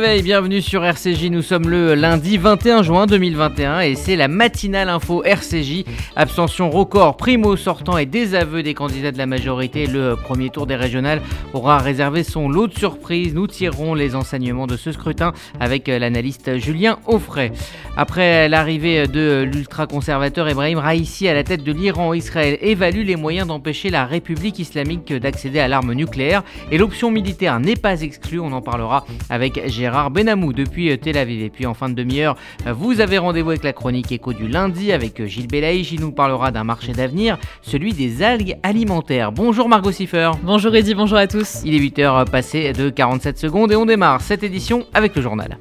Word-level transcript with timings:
bienvenue 0.00 0.60
sur 0.60 0.84
RCJ. 0.84 1.26
Nous 1.30 1.42
sommes 1.42 1.68
le 1.68 1.94
lundi 1.94 2.36
21 2.36 2.82
juin 2.82 3.06
2021 3.06 3.80
et 3.80 3.94
c'est 3.94 4.16
la 4.16 4.26
matinale 4.26 4.88
info 4.88 5.22
RCJ. 5.22 5.84
Abstention 6.16 6.68
record, 6.68 7.16
primo 7.16 7.54
sortant 7.54 7.96
et 7.96 8.04
désaveu 8.04 8.64
des 8.64 8.74
candidats 8.74 9.12
de 9.12 9.18
la 9.18 9.26
majorité. 9.26 9.86
Le 9.86 10.16
premier 10.16 10.50
tour 10.50 10.66
des 10.66 10.74
régionales 10.74 11.22
aura 11.52 11.78
réservé 11.78 12.24
son 12.24 12.48
lot 12.48 12.66
de 12.66 12.76
surprises. 12.76 13.34
Nous 13.34 13.46
tirerons 13.46 13.94
les 13.94 14.16
enseignements 14.16 14.66
de 14.66 14.76
ce 14.76 14.90
scrutin 14.90 15.32
avec 15.60 15.86
l'analyste 15.86 16.58
Julien 16.58 16.98
Offray. 17.06 17.52
Après 17.96 18.48
l'arrivée 18.48 19.06
de 19.06 19.42
l'ultra-conservateur 19.42 20.48
Ebrahim 20.48 20.78
Raisi 20.78 21.28
à 21.28 21.34
la 21.34 21.44
tête 21.44 21.62
de 21.62 21.70
l'Iran, 21.70 22.14
Israël 22.14 22.58
évalue 22.60 23.06
les 23.06 23.16
moyens 23.16 23.46
d'empêcher 23.46 23.90
la 23.90 24.06
République 24.06 24.58
islamique 24.58 25.12
d'accéder 25.12 25.60
à 25.60 25.68
l'arme 25.68 25.92
nucléaire 25.92 26.42
et 26.72 26.78
l'option 26.78 27.12
militaire 27.12 27.60
n'est 27.60 27.76
pas 27.76 28.00
exclue. 28.00 28.40
On 28.40 28.50
en 28.50 28.60
parlera 28.60 29.06
avec 29.30 29.60
Gérard 29.68 29.83
Benamou 30.10 30.52
depuis 30.52 30.96
Tel 30.98 31.16
Aviv. 31.16 31.42
Et 31.42 31.50
puis 31.50 31.66
en 31.66 31.74
fin 31.74 31.88
de 31.88 31.94
demi-heure, 31.94 32.36
vous 32.66 33.00
avez 33.00 33.18
rendez-vous 33.18 33.50
avec 33.50 33.64
la 33.64 33.72
chronique 33.72 34.12
écho 34.12 34.32
du 34.32 34.48
lundi 34.48 34.92
avec 34.92 35.24
Gilles 35.26 35.48
Belaïch. 35.48 35.92
Il 35.92 36.00
nous 36.00 36.12
parlera 36.12 36.50
d'un 36.50 36.64
marché 36.64 36.92
d'avenir, 36.92 37.38
celui 37.62 37.92
des 37.92 38.22
algues 38.22 38.56
alimentaires. 38.62 39.32
Bonjour 39.32 39.68
Margot 39.68 39.92
Siffer. 39.92 40.30
Bonjour 40.42 40.74
Eddy, 40.74 40.94
bonjour 40.94 41.18
à 41.18 41.26
tous. 41.26 41.60
Il 41.64 41.74
est 41.74 41.78
8h 41.78 42.30
passé 42.30 42.72
de 42.72 42.90
47 42.90 43.38
secondes 43.38 43.72
et 43.72 43.76
on 43.76 43.86
démarre 43.86 44.20
cette 44.20 44.42
édition 44.42 44.86
avec 44.94 45.14
le 45.16 45.22
journal. 45.22 45.58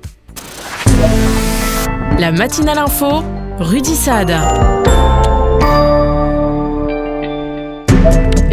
La 2.20 2.32
matinale 2.32 2.78
info, 2.78 3.24
Rudy 3.60 3.96
Saad. 3.96 4.83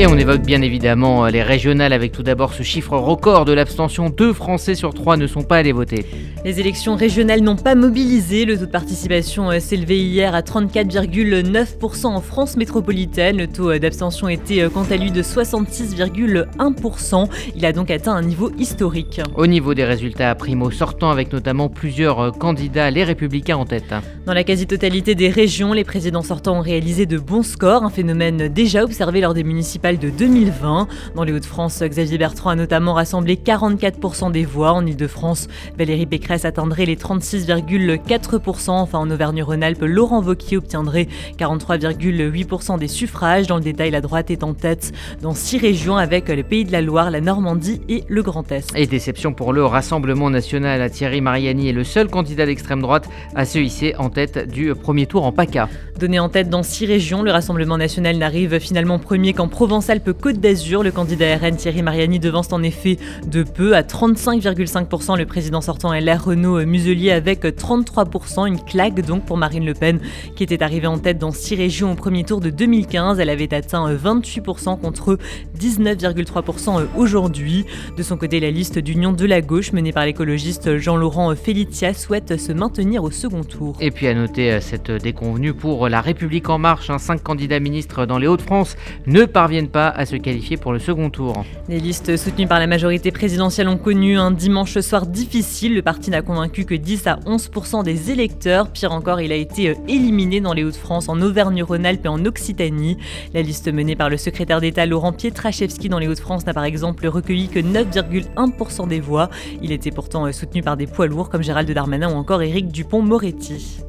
Et 0.01 0.07
on 0.07 0.17
évoque 0.17 0.41
bien 0.41 0.63
évidemment 0.63 1.27
euh, 1.27 1.29
les 1.29 1.43
régionales 1.43 1.93
avec 1.93 2.11
tout 2.11 2.23
d'abord 2.23 2.55
ce 2.55 2.63
chiffre 2.63 2.97
record 2.97 3.45
de 3.45 3.53
l'abstention. 3.53 4.09
Deux 4.09 4.33
Français 4.33 4.75
sur 4.75 4.95
trois 4.95 5.19
ne 5.19 5.27
sont 5.27 5.43
pas 5.43 5.59
allés 5.59 5.73
voter. 5.73 6.07
Les 6.43 6.59
élections 6.59 6.97
régionales 6.97 7.43
n'ont 7.43 7.57
pas 7.57 7.75
mobilisé. 7.75 8.47
Le 8.47 8.57
taux 8.57 8.65
de 8.65 8.71
participation 8.71 9.51
euh, 9.51 9.61
s'est 9.61 9.75
élevé 9.75 9.99
hier 9.99 10.35
à 10.35 10.41
34,9% 10.41 12.07
en 12.07 12.23
France 12.23 12.57
métropolitaine. 12.57 13.37
Le 13.37 13.47
taux 13.47 13.73
euh, 13.73 13.79
d'abstention 13.79 14.31
était 14.31 14.67
quant 14.73 14.87
à 14.91 14.97
lui 14.97 15.11
de 15.11 15.23
66,1%. 15.23 17.29
Il 17.55 17.67
a 17.67 17.75
donc 17.75 17.91
atteint 17.91 18.15
un 18.15 18.23
niveau 18.23 18.51
historique. 18.59 19.21
Au 19.37 19.47
niveau 19.47 19.75
des 19.75 19.85
résultats 19.85 20.35
primo 20.35 20.71
sortants 20.71 21.11
avec 21.11 21.31
notamment 21.31 21.69
plusieurs 21.69 22.33
candidats, 22.39 22.91
les 22.91 23.05
républicains 23.05 23.59
en 23.59 23.67
tête. 23.67 23.93
Dans 24.25 24.33
la 24.33 24.45
quasi-totalité 24.45 25.15
des 25.15 25.29
régions, 25.29 25.75
les 25.75 25.85
présidents 25.85 26.23
sortants 26.23 26.57
ont 26.57 26.63
réalisé 26.63 27.05
de 27.05 27.19
bons 27.19 27.43
scores, 27.43 27.85
un 27.85 27.91
phénomène 27.91 28.49
déjà 28.49 28.83
observé 28.83 29.21
lors 29.21 29.35
des 29.35 29.45
municipales 29.45 29.90
de 29.99 30.11
2020. 30.11 30.89
Dans 31.15 31.25
les 31.25 31.33
Hauts-de-France, 31.33 31.83
Xavier 31.83 32.19
Bertrand 32.19 32.51
a 32.51 32.55
notamment 32.55 32.95
rassemblé 32.95 33.37
44% 33.37 34.31
des 34.33 34.45
voix. 34.45 34.73
En 34.73 34.87
Ile-de-France, 34.87 35.49
Valérie 35.79 36.07
Pécresse 36.07 36.45
atteindrait 36.45 36.87
les 36.87 36.97
36,4%. 36.97 38.71
Enfin, 38.71 38.99
en 38.99 39.11
Auvergne-Rhône-Alpes, 39.11 39.83
Laurent 39.83 40.23
Wauquiez 40.23 40.57
obtiendrait 40.59 41.09
43,8% 41.39 42.79
des 42.79 42.89
suffrages. 42.89 43.47
Dans 43.47 43.57
le 43.57 43.63
détail, 43.63 43.91
la 43.91 44.01
droite 44.01 44.31
est 44.31 44.45
en 44.45 44.55
tête 44.55 44.93
dans 45.23 45.35
six 45.35 45.59
régions 45.59 45.97
avec 45.97 46.29
le 46.29 46.43
Pays 46.43 46.65
de 46.65 46.73
la 46.73 46.83
Loire, 46.83 47.11
la 47.11 47.21
Normandie 47.21 47.81
et 47.89 48.05
le 48.09 48.23
Grand 48.23 48.51
Est. 48.53 48.73
Et 48.77 48.87
déception 48.87 49.33
pour 49.33 49.53
le 49.53 49.65
Rassemblement 49.65 50.31
national. 50.31 50.91
Thierry 50.91 51.21
Mariani 51.21 51.69
est 51.69 51.73
le 51.73 51.85
seul 51.85 52.09
candidat 52.09 52.47
d'extrême 52.47 52.83
droite 52.83 53.09
à 53.35 53.45
se 53.45 53.59
hisser 53.59 53.95
en 53.99 54.11
tête 54.11 54.51
du 54.51 54.75
premier 54.75 55.07
tour 55.07 55.25
en 55.25 55.33
PACA. 55.33 55.69
Donné 55.99 56.19
en 56.19 56.29
tête 56.29 56.49
dans 56.49 56.63
six 56.63 56.87
régions, 56.87 57.23
le 57.23 57.31
Rassemblement 57.31 57.79
national 57.79 58.17
n'arrive 58.17 58.59
finalement 58.59 58.99
premier 58.99 59.33
qu'en 59.33 59.49
Provence 59.49 59.80
Provence-Alpes-Côte 59.81 60.41
d'Azur. 60.41 60.83
Le 60.83 60.91
candidat 60.91 61.39
RN 61.39 61.57
Thierry 61.57 61.83
Mariani 61.83 62.19
devance 62.19 62.53
en 62.53 62.63
effet 62.63 62.99
de 63.27 63.43
peu 63.43 63.75
à 63.75 63.81
35,5% 63.81 65.17
le 65.17 65.25
président 65.25 65.63
sortant 65.63 65.95
LR 65.95 66.23
Renaud 66.23 66.67
Muselier 66.67 67.13
avec 67.13 67.45
33%. 67.45 68.47
Une 68.47 68.63
claque 68.63 69.01
donc 69.01 69.25
pour 69.25 69.39
Marine 69.39 69.65
Le 69.65 69.73
Pen 69.73 69.99
qui 70.37 70.43
était 70.43 70.63
arrivée 70.63 70.87
en 70.87 70.99
tête 70.99 71.17
dans 71.17 71.31
six 71.31 71.55
régions 71.55 71.93
au 71.93 71.95
premier 71.95 72.25
tour 72.25 72.41
de 72.41 72.51
2015. 72.51 73.21
Elle 73.21 73.31
avait 73.31 73.55
atteint 73.55 73.91
28% 73.91 74.79
contre 74.79 75.17
19,3% 75.59 76.83
aujourd'hui. 76.95 77.65
De 77.97 78.03
son 78.03 78.19
côté, 78.19 78.39
la 78.39 78.51
liste 78.51 78.79
d'union 78.79 79.13
de 79.13 79.25
la 79.25 79.41
gauche 79.41 79.73
menée 79.73 79.93
par 79.93 80.05
l'écologiste 80.05 80.77
Jean-Laurent 80.77 81.35
Felicia 81.37 81.95
souhaite 81.95 82.39
se 82.39 82.53
maintenir 82.53 83.03
au 83.03 83.11
second 83.11 83.45
tour. 83.45 83.79
Et 83.81 83.91
puis 83.91 84.09
à 84.09 84.15
noter 84.15 84.53
euh, 84.53 84.61
cette 84.61 84.91
déconvenue 84.91 85.55
pour 85.55 85.89
La 85.89 86.03
République 86.03 86.51
en 86.51 86.59
marche. 86.59 86.91
Hein. 86.91 86.99
cinq 86.99 87.23
candidats 87.23 87.61
ministres 87.61 88.05
dans 88.05 88.19
les 88.19 88.27
Hauts-de-France 88.27 88.77
ne 89.07 89.25
parviennent 89.25 89.60
pas 89.69 89.89
à 89.89 90.07
se 90.07 90.17
qualifier 90.17 90.57
pour 90.57 90.73
le 90.73 90.79
second 90.79 91.11
tour. 91.11 91.45
Les 91.69 91.81
listes 91.81 92.17
soutenues 92.17 92.47
par 92.47 92.59
la 92.59 92.67
majorité 92.67 93.11
présidentielle 93.11 93.69
ont 93.69 93.77
connu 93.77 94.19
un 94.19 94.31
dimanche 94.31 94.79
soir 94.81 95.07
difficile. 95.07 95.75
Le 95.75 95.83
parti 95.83 96.11
n'a 96.11 96.23
convaincu 96.23 96.65
que 96.65 96.75
10 96.75 97.07
à 97.07 97.17
11% 97.27 97.85
des 97.85 98.11
électeurs. 98.11 98.71
Pire 98.71 98.93
encore, 98.93 99.21
il 99.21 99.33
a 99.33 99.37
été 99.37 99.71
euh, 99.71 99.75
éliminé 99.89 100.41
dans 100.41 100.53
les 100.53 100.65
Hauts-de-France, 100.65 101.09
en 101.09 101.21
Auvergne-Rhône-Alpes 101.21 102.05
et 102.05 102.09
en 102.09 102.25
Occitanie. 102.25 102.99
La 103.35 103.43
liste 103.43 103.73
menée 103.73 103.97
par 103.97 104.11
le 104.11 104.17
secrétaire 104.17 104.61
d'État 104.61 104.87
Laurent 104.87 105.13
Pietraszewski 105.13 105.89
dans 105.89 105.99
les 105.99 106.09
Hauts-de-France 106.09 106.47
n'a 106.47 106.55
par 106.55 106.65
exemple 106.65 107.07
recueilli 107.07 107.49
que 107.49 107.61
9,1% 107.61 108.89
des 108.89 109.01
voix. 109.01 109.31
Il 109.63 109.73
était 109.73 109.91
pourtant 109.91 110.27
euh, 110.27 110.33
soutenu 110.33 110.63
par 110.63 110.77
des 110.77 110.87
poids 110.87 111.07
lourds 111.07 111.31
comme 111.31 111.43
Gérald 111.43 111.71
Darmanin 111.71 112.13
ou 112.13 112.17
encore 112.17 112.43
Éric 112.43 112.69
Dupont-Moretti. 112.69 113.81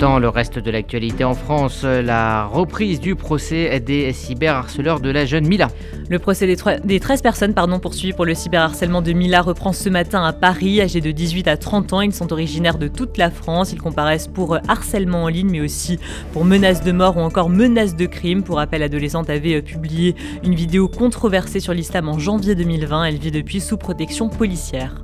Dans 0.00 0.18
le 0.18 0.30
reste 0.30 0.58
de 0.58 0.70
l'actualité 0.70 1.24
en 1.24 1.34
France, 1.34 1.84
la 1.84 2.46
reprise 2.46 3.00
du 3.00 3.16
procès 3.16 3.80
des 3.80 4.14
cyberharceleurs 4.14 4.98
de 4.98 5.10
la 5.10 5.26
jeune 5.26 5.46
Mila. 5.46 5.68
Le 6.08 6.18
procès 6.18 6.46
des, 6.46 7.00
13 7.00 7.20
personnes 7.20 7.52
pardon, 7.52 7.78
poursuivies 7.78 8.14
pour 8.14 8.24
le 8.24 8.34
cyberharcèlement 8.34 9.02
de 9.02 9.12
Mila 9.12 9.42
reprend 9.42 9.74
ce 9.74 9.90
matin 9.90 10.24
à 10.24 10.32
Paris. 10.32 10.80
Âgés 10.80 11.02
de 11.02 11.10
18 11.10 11.48
à 11.48 11.58
30 11.58 11.92
ans, 11.92 12.00
ils 12.00 12.14
sont 12.14 12.32
originaires 12.32 12.78
de 12.78 12.88
toute 12.88 13.18
la 13.18 13.30
France. 13.30 13.74
Ils 13.74 13.82
comparaissent 13.82 14.26
pour 14.26 14.56
harcèlement 14.68 15.24
en 15.24 15.28
ligne, 15.28 15.50
mais 15.50 15.60
aussi 15.60 15.98
pour 16.32 16.46
menaces 16.46 16.82
de 16.82 16.92
mort 16.92 17.18
ou 17.18 17.20
encore 17.20 17.50
menaces 17.50 17.94
de 17.94 18.06
crime. 18.06 18.42
Pour 18.42 18.56
rappel, 18.56 18.80
l'adolescente 18.80 19.28
avait 19.28 19.60
publié 19.60 20.16
une 20.42 20.54
vidéo 20.54 20.88
controversée 20.88 21.60
sur 21.60 21.74
l'islam 21.74 22.08
en 22.08 22.18
janvier 22.18 22.54
2020. 22.54 23.04
Elle 23.04 23.18
vit 23.18 23.30
depuis 23.30 23.60
sous 23.60 23.76
protection 23.76 24.30
policière. 24.30 24.94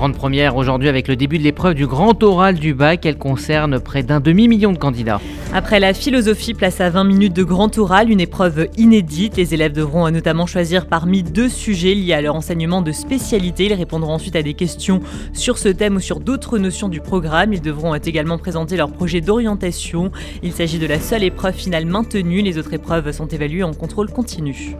Grande 0.00 0.16
première 0.16 0.56
aujourd'hui 0.56 0.88
avec 0.88 1.08
le 1.08 1.14
début 1.14 1.36
de 1.36 1.42
l'épreuve 1.42 1.74
du 1.74 1.86
grand 1.86 2.22
oral 2.22 2.54
du 2.54 2.72
bac. 2.72 3.04
Elle 3.04 3.18
concerne 3.18 3.78
près 3.78 4.02
d'un 4.02 4.18
demi-million 4.18 4.72
de 4.72 4.78
candidats. 4.78 5.20
Après 5.52 5.78
la 5.78 5.92
philosophie, 5.92 6.54
place 6.54 6.80
à 6.80 6.88
20 6.88 7.04
minutes 7.04 7.34
de 7.34 7.42
grand 7.42 7.76
oral, 7.76 8.10
une 8.10 8.18
épreuve 8.18 8.68
inédite. 8.78 9.36
Les 9.36 9.52
élèves 9.52 9.74
devront 9.74 10.10
notamment 10.10 10.46
choisir 10.46 10.86
parmi 10.86 11.22
deux 11.22 11.50
sujets 11.50 11.92
liés 11.92 12.14
à 12.14 12.22
leur 12.22 12.34
enseignement 12.34 12.80
de 12.80 12.92
spécialité. 12.92 13.66
Ils 13.66 13.74
répondront 13.74 14.14
ensuite 14.14 14.36
à 14.36 14.42
des 14.42 14.54
questions 14.54 15.00
sur 15.34 15.58
ce 15.58 15.68
thème 15.68 15.96
ou 15.96 16.00
sur 16.00 16.20
d'autres 16.20 16.56
notions 16.56 16.88
du 16.88 17.02
programme. 17.02 17.52
Ils 17.52 17.60
devront 17.60 17.94
également 17.94 18.38
présenter 18.38 18.78
leur 18.78 18.90
projet 18.90 19.20
d'orientation. 19.20 20.12
Il 20.42 20.52
s'agit 20.52 20.78
de 20.78 20.86
la 20.86 20.98
seule 20.98 21.24
épreuve 21.24 21.52
finale 21.52 21.84
maintenue. 21.84 22.40
Les 22.40 22.56
autres 22.56 22.72
épreuves 22.72 23.12
sont 23.12 23.26
évaluées 23.26 23.64
en 23.64 23.74
contrôle 23.74 24.10
continu. 24.10 24.78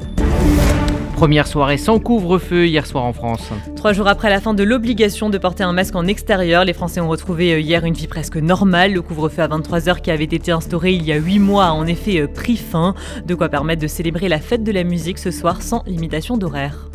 Première 1.20 1.46
soirée 1.46 1.76
sans 1.76 1.98
couvre-feu 1.98 2.66
hier 2.66 2.86
soir 2.86 3.04
en 3.04 3.12
France. 3.12 3.50
Trois 3.76 3.92
jours 3.92 4.08
après 4.08 4.30
la 4.30 4.40
fin 4.40 4.54
de 4.54 4.62
l'obligation 4.62 5.28
de 5.28 5.36
porter 5.36 5.62
un 5.62 5.74
masque 5.74 5.94
en 5.94 6.06
extérieur, 6.06 6.64
les 6.64 6.72
Français 6.72 6.98
ont 6.98 7.10
retrouvé 7.10 7.52
euh, 7.52 7.60
hier 7.60 7.84
une 7.84 7.92
vie 7.92 8.06
presque 8.06 8.36
normale. 8.36 8.94
Le 8.94 9.02
couvre-feu 9.02 9.42
à 9.42 9.48
23h 9.48 10.00
qui 10.00 10.10
avait 10.10 10.24
été 10.24 10.50
instauré 10.50 10.94
il 10.94 11.04
y 11.04 11.12
a 11.12 11.16
8 11.16 11.38
mois 11.38 11.66
a 11.66 11.72
en 11.72 11.84
effet 11.84 12.22
euh, 12.22 12.26
pris 12.26 12.56
fin, 12.56 12.94
de 13.26 13.34
quoi 13.34 13.50
permettre 13.50 13.82
de 13.82 13.86
célébrer 13.86 14.30
la 14.30 14.38
fête 14.38 14.64
de 14.64 14.72
la 14.72 14.82
musique 14.82 15.18
ce 15.18 15.30
soir 15.30 15.60
sans 15.60 15.82
limitation 15.86 16.38
d'horaire. 16.38 16.88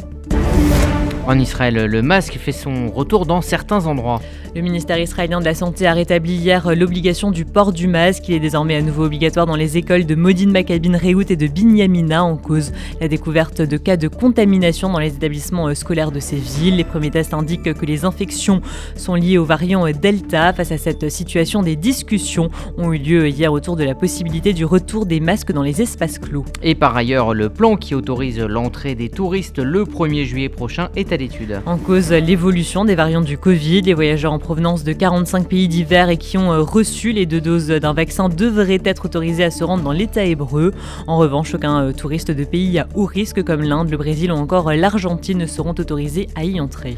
En 1.28 1.40
Israël, 1.40 1.86
le 1.86 2.02
masque 2.04 2.38
fait 2.38 2.52
son 2.52 2.92
retour 2.92 3.26
dans 3.26 3.42
certains 3.42 3.88
endroits. 3.88 4.22
Le 4.56 4.62
ministère 4.62 5.00
israélien 5.00 5.40
de 5.40 5.46
la 5.46 5.56
Santé 5.56 5.88
a 5.88 5.94
rétabli 5.94 6.36
hier 6.36 6.76
l'obligation 6.76 7.32
du 7.32 7.46
port 7.46 7.74
du 7.74 7.88
masque. 7.88 8.30
Il 8.30 8.36
est 8.36 8.40
désormais 8.40 8.76
à 8.76 8.82
nouveau 8.84 9.06
obligatoire 9.06 9.48
dans 9.48 9.56
les 9.56 9.76
écoles 9.76 10.06
de 10.06 10.14
Modine 10.14 10.52
Maccabine 10.52 10.96
Rehout 10.96 11.30
et 11.32 11.36
de 11.36 11.48
Binyamina 11.48 12.24
en 12.24 12.38
cause 12.38 12.72
la 13.02 13.08
découverte 13.08 13.62
de 13.62 13.76
cas 13.76 13.98
de 13.98 14.08
contamination 14.08 14.90
dans 14.90 15.00
les 15.00 15.16
établissements 15.16 15.68
euh, 15.68 15.74
scolaires 15.74 16.12
de 16.12 16.20
ces 16.20 16.36
villes. 16.36 16.76
Les 16.76 16.84
premiers 16.84 17.10
tests 17.10 17.34
indiquent 17.34 17.74
que 17.74 17.86
les 17.86 18.06
infections 18.06 18.62
sont 18.96 19.16
liées 19.16 19.40
au 19.40 19.46
variant 19.46 19.88
euh, 19.88 19.92
Delta. 19.92 20.54
Face 20.54 20.72
à 20.72 20.78
cette 20.78 21.10
situation, 21.10 21.64
des 21.64 21.76
discussions 21.76 22.50
ont 22.78 22.94
eu 22.94 23.00
lieu 23.00 23.28
hier 23.28 23.52
autour 23.52 23.76
de 23.76 23.84
la 23.84 23.96
possibilité 23.96 24.54
du 24.54 24.64
retour 24.64 25.08
des 25.08 25.20
masques 25.20 25.52
dans 25.52 25.64
les 25.64 25.82
espaces 25.82 26.20
clos. 26.20 26.46
Et 26.62 26.76
par 26.76 26.96
ailleurs, 26.96 27.34
le 27.34 27.50
plan 27.50 27.78
qui 27.78 27.96
autorise 27.96 28.40
l'entrée 28.40 28.94
des 28.94 29.10
touristes 29.10 29.58
le 29.58 29.86
1er 29.86 30.24
juillet 30.24 30.50
prochain 30.50 30.90
est 30.96 31.12
à 31.16 31.18
l'étude. 31.18 31.62
En 31.66 31.78
cause, 31.78 32.12
l'évolution 32.12 32.86
des 32.86 32.96
variants 32.96 33.22
du 33.22 33.38
Covid. 33.38 33.82
Les 33.82 33.94
voyageurs 33.94 34.34
en 34.34 34.40
provenance 34.40 34.84
de 34.84 34.94
45 34.94 35.48
pays 35.48 35.68
divers 35.68 36.10
et 36.10 36.18
qui 36.18 36.38
ont 36.38 36.52
euh, 36.52 36.62
reçu 36.62 37.12
les 37.12 37.26
deux 37.26 37.42
doses 37.42 37.68
d'un 37.68 37.94
vaccin 37.94 38.30
devraient 38.30 38.82
être 38.84 39.06
autorisés 39.06 39.46
à 39.46 39.52
se 39.52 39.64
rendre 39.64 39.84
dans 39.84 39.92
l'État 39.92 40.24
hébreu. 40.24 40.74
En 41.08 41.18
revanche, 41.18 41.56
aucun 41.56 41.86
euh, 41.86 41.92
touriste 41.94 42.32
de 42.32 42.44
pays 42.44 42.80
à 42.80 42.88
haut 42.96 43.06
risque 43.06 43.44
comme 43.44 43.62
l'Inde, 43.62 43.90
le 43.90 43.98
Brésil 43.98 44.32
ou 44.32 44.36
encore 44.36 44.72
l'Argentine 44.74 45.38
ne 45.38 45.46
seront 45.46 45.72
autorisés 45.72 46.28
à 46.36 46.44
y 46.44 46.60
entrer. 46.60 46.98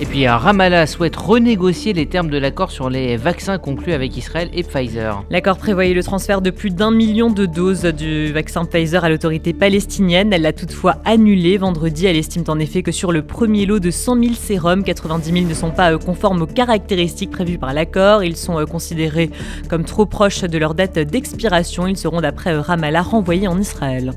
Et 0.00 0.06
puis 0.06 0.28
Ramallah 0.28 0.86
souhaite 0.86 1.16
renégocier 1.16 1.92
les 1.92 2.06
termes 2.06 2.30
de 2.30 2.38
l'accord 2.38 2.70
sur 2.70 2.88
les 2.88 3.16
vaccins 3.16 3.58
conclus 3.58 3.92
avec 3.92 4.16
Israël 4.16 4.48
et 4.52 4.62
Pfizer. 4.62 5.24
L'accord 5.28 5.58
prévoyait 5.58 5.92
le 5.92 6.04
transfert 6.04 6.40
de 6.40 6.50
plus 6.50 6.70
d'un 6.70 6.92
million 6.92 7.30
de 7.30 7.46
doses 7.46 7.82
du 7.82 8.32
vaccin 8.32 8.64
Pfizer 8.64 9.02
à 9.02 9.08
l'autorité 9.08 9.52
palestinienne. 9.52 10.32
Elle 10.32 10.42
l'a 10.42 10.52
toutefois 10.52 10.98
annulé 11.04 11.58
vendredi. 11.58 12.06
Elle 12.06 12.16
estime 12.16 12.44
en 12.46 12.60
effet 12.60 12.84
que 12.84 12.92
sur 12.92 13.10
le 13.10 13.22
premier 13.22 13.57
premier 13.66 13.80
de 13.80 13.90
100 13.90 14.22
000 14.22 14.34
sérums. 14.34 14.84
90 14.84 15.32
000 15.32 15.46
ne 15.46 15.54
sont 15.54 15.70
pas 15.70 15.96
conformes 15.98 16.42
aux 16.42 16.46
caractéristiques 16.46 17.30
prévues 17.30 17.58
par 17.58 17.72
l'accord. 17.72 18.22
Ils 18.22 18.36
sont 18.36 18.64
considérés 18.66 19.30
comme 19.68 19.84
trop 19.84 20.06
proches 20.06 20.42
de 20.42 20.58
leur 20.58 20.74
date 20.74 20.98
d'expiration. 20.98 21.86
Ils 21.86 21.96
seront 21.96 22.20
d'après 22.20 22.56
Ramallah 22.56 23.02
renvoyés 23.02 23.48
en 23.48 23.58
Israël. 23.58 24.12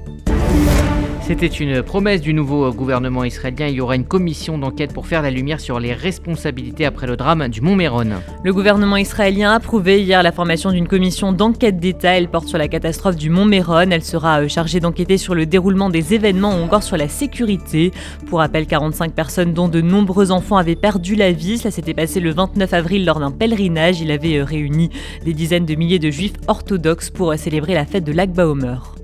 C'était 1.21 1.45
une 1.47 1.83
promesse 1.83 2.19
du 2.19 2.33
nouveau 2.33 2.71
gouvernement 2.73 3.23
israélien. 3.23 3.67
Il 3.67 3.75
y 3.75 3.81
aura 3.81 3.95
une 3.95 4.05
commission 4.05 4.57
d'enquête 4.57 4.91
pour 4.91 5.05
faire 5.05 5.21
la 5.21 5.29
lumière 5.29 5.59
sur 5.59 5.79
les 5.79 5.93
responsabilités 5.93 6.83
après 6.83 7.05
le 7.05 7.15
drame 7.15 7.47
du 7.47 7.61
Mont 7.61 7.75
Méron. 7.75 8.09
Le 8.43 8.53
gouvernement 8.53 8.97
israélien 8.97 9.51
a 9.51 9.55
approuvé 9.55 10.01
hier 10.01 10.23
la 10.23 10.31
formation 10.31 10.71
d'une 10.71 10.87
commission 10.87 11.31
d'enquête 11.31 11.77
d'État. 11.77 12.17
Elle 12.17 12.27
porte 12.27 12.47
sur 12.47 12.57
la 12.57 12.67
catastrophe 12.67 13.15
du 13.15 13.29
Mont 13.29 13.45
Méron. 13.45 13.91
Elle 13.91 14.03
sera 14.03 14.41
euh, 14.41 14.47
chargée 14.47 14.79
d'enquêter 14.79 15.17
sur 15.17 15.35
le 15.35 15.45
déroulement 15.45 15.89
des 15.89 16.15
événements 16.15 16.57
ou 16.59 16.63
encore 16.63 16.83
sur 16.83 16.97
la 16.97 17.07
sécurité. 17.07 17.91
Pour 18.27 18.39
rappel, 18.39 18.65
45 18.65 19.13
personnes, 19.13 19.53
dont 19.53 19.69
de 19.69 19.79
nombreux 19.79 20.31
enfants, 20.31 20.57
avaient 20.57 20.75
perdu 20.75 21.15
la 21.15 21.31
vie. 21.31 21.59
Cela 21.59 21.71
s'était 21.71 21.93
passé 21.93 22.19
le 22.19 22.31
29 22.31 22.73
avril 22.73 23.05
lors 23.05 23.19
d'un 23.19 23.31
pèlerinage. 23.31 24.01
Il 24.01 24.11
avait 24.11 24.37
euh, 24.37 24.43
réuni 24.43 24.89
des 25.23 25.33
dizaines 25.33 25.65
de 25.65 25.75
milliers 25.75 25.99
de 25.99 26.09
juifs 26.09 26.33
orthodoxes 26.47 27.11
pour 27.11 27.31
euh, 27.31 27.37
célébrer 27.37 27.75
la 27.75 27.85
fête 27.85 28.03
de 28.03 28.11
l'Akba 28.11 28.47
Omer. 28.47 28.95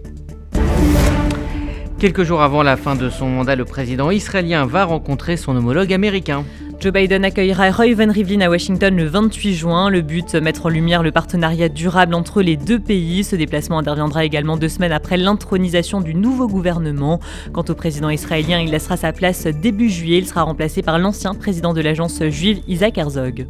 Quelques 2.00 2.22
jours 2.22 2.44
avant 2.44 2.62
la 2.62 2.78
fin 2.78 2.96
de 2.96 3.10
son 3.10 3.28
mandat, 3.28 3.56
le 3.56 3.66
président 3.66 4.12
israélien 4.12 4.68
va 4.68 4.86
rencontrer 4.86 5.36
son 5.36 5.56
homologue 5.56 5.92
américain. 5.92 6.46
Joe 6.80 6.94
Biden 6.94 7.26
accueillera 7.26 7.72
Van 7.72 8.12
Rivlin 8.12 8.42
à 8.42 8.50
Washington 8.52 8.96
le 8.96 9.06
28 9.06 9.56
juin. 9.56 9.90
Le 9.90 10.02
but, 10.02 10.36
mettre 10.36 10.68
en 10.68 10.70
lumière 10.70 11.02
le 11.02 11.12
partenariat 11.12 11.70
durable 11.70 12.14
entre 12.14 12.44
les 12.44 12.56
deux 12.56 12.78
pays. 12.78 13.24
Ce 13.24 13.36
déplacement 13.36 13.80
interviendra 13.80 14.26
également 14.26 14.58
deux 14.58 14.70
semaines 14.70 14.92
après 14.92 15.18
l'intronisation 15.18 16.00
du 16.00 16.14
nouveau 16.14 16.48
gouvernement. 16.48 17.20
Quant 17.52 17.66
au 17.68 17.74
président 17.74 18.12
israélien, 18.12 18.60
il 18.60 18.70
laissera 18.70 18.96
sa 18.96 19.12
place 19.12 19.48
début 19.48 19.90
juillet. 19.90 20.20
Il 20.20 20.28
sera 20.28 20.44
remplacé 20.44 20.84
par 20.84 21.00
l'ancien 21.00 21.34
président 21.34 21.74
de 21.74 21.82
l'agence 21.82 22.22
juive 22.30 22.62
Isaac 22.68 23.00
Herzog. 23.00 23.48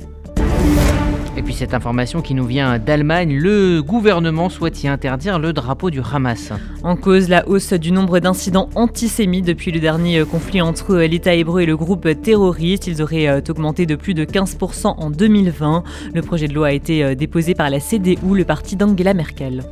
Et 1.37 1.43
puis 1.43 1.53
cette 1.53 1.75
information 1.75 2.23
qui 2.23 2.33
nous 2.33 2.45
vient 2.45 2.79
d'Allemagne, 2.79 3.37
le 3.37 3.83
gouvernement 3.83 4.49
souhaite 4.49 4.83
y 4.83 4.87
interdire 4.87 5.37
le 5.37 5.53
drapeau 5.53 5.91
du 5.91 6.01
Hamas. 6.01 6.51
En 6.81 6.95
cause, 6.95 7.29
la 7.29 7.47
hausse 7.47 7.73
du 7.73 7.91
nombre 7.91 8.17
d'incidents 8.17 8.69
antisémites 8.73 9.45
depuis 9.45 9.71
le 9.71 9.79
dernier 9.79 10.23
conflit 10.25 10.61
entre 10.61 10.97
l'État 10.97 11.35
hébreu 11.35 11.61
et 11.61 11.67
le 11.67 11.77
groupe 11.77 12.07
terroriste. 12.23 12.87
Ils 12.87 13.03
auraient 13.03 13.27
euh, 13.27 13.41
augmenté 13.49 13.85
de 13.85 13.95
plus 13.95 14.15
de 14.15 14.25
15% 14.25 14.95
en 14.97 15.11
2020. 15.11 15.83
Le 16.15 16.21
projet 16.23 16.47
de 16.47 16.55
loi 16.55 16.67
a 16.67 16.71
été 16.71 17.03
euh, 17.03 17.13
déposé 17.13 17.53
par 17.53 17.69
la 17.69 17.79
CDU, 17.79 18.33
le 18.33 18.43
parti 18.43 18.75
d'Angela 18.75 19.13
Merkel. 19.13 19.63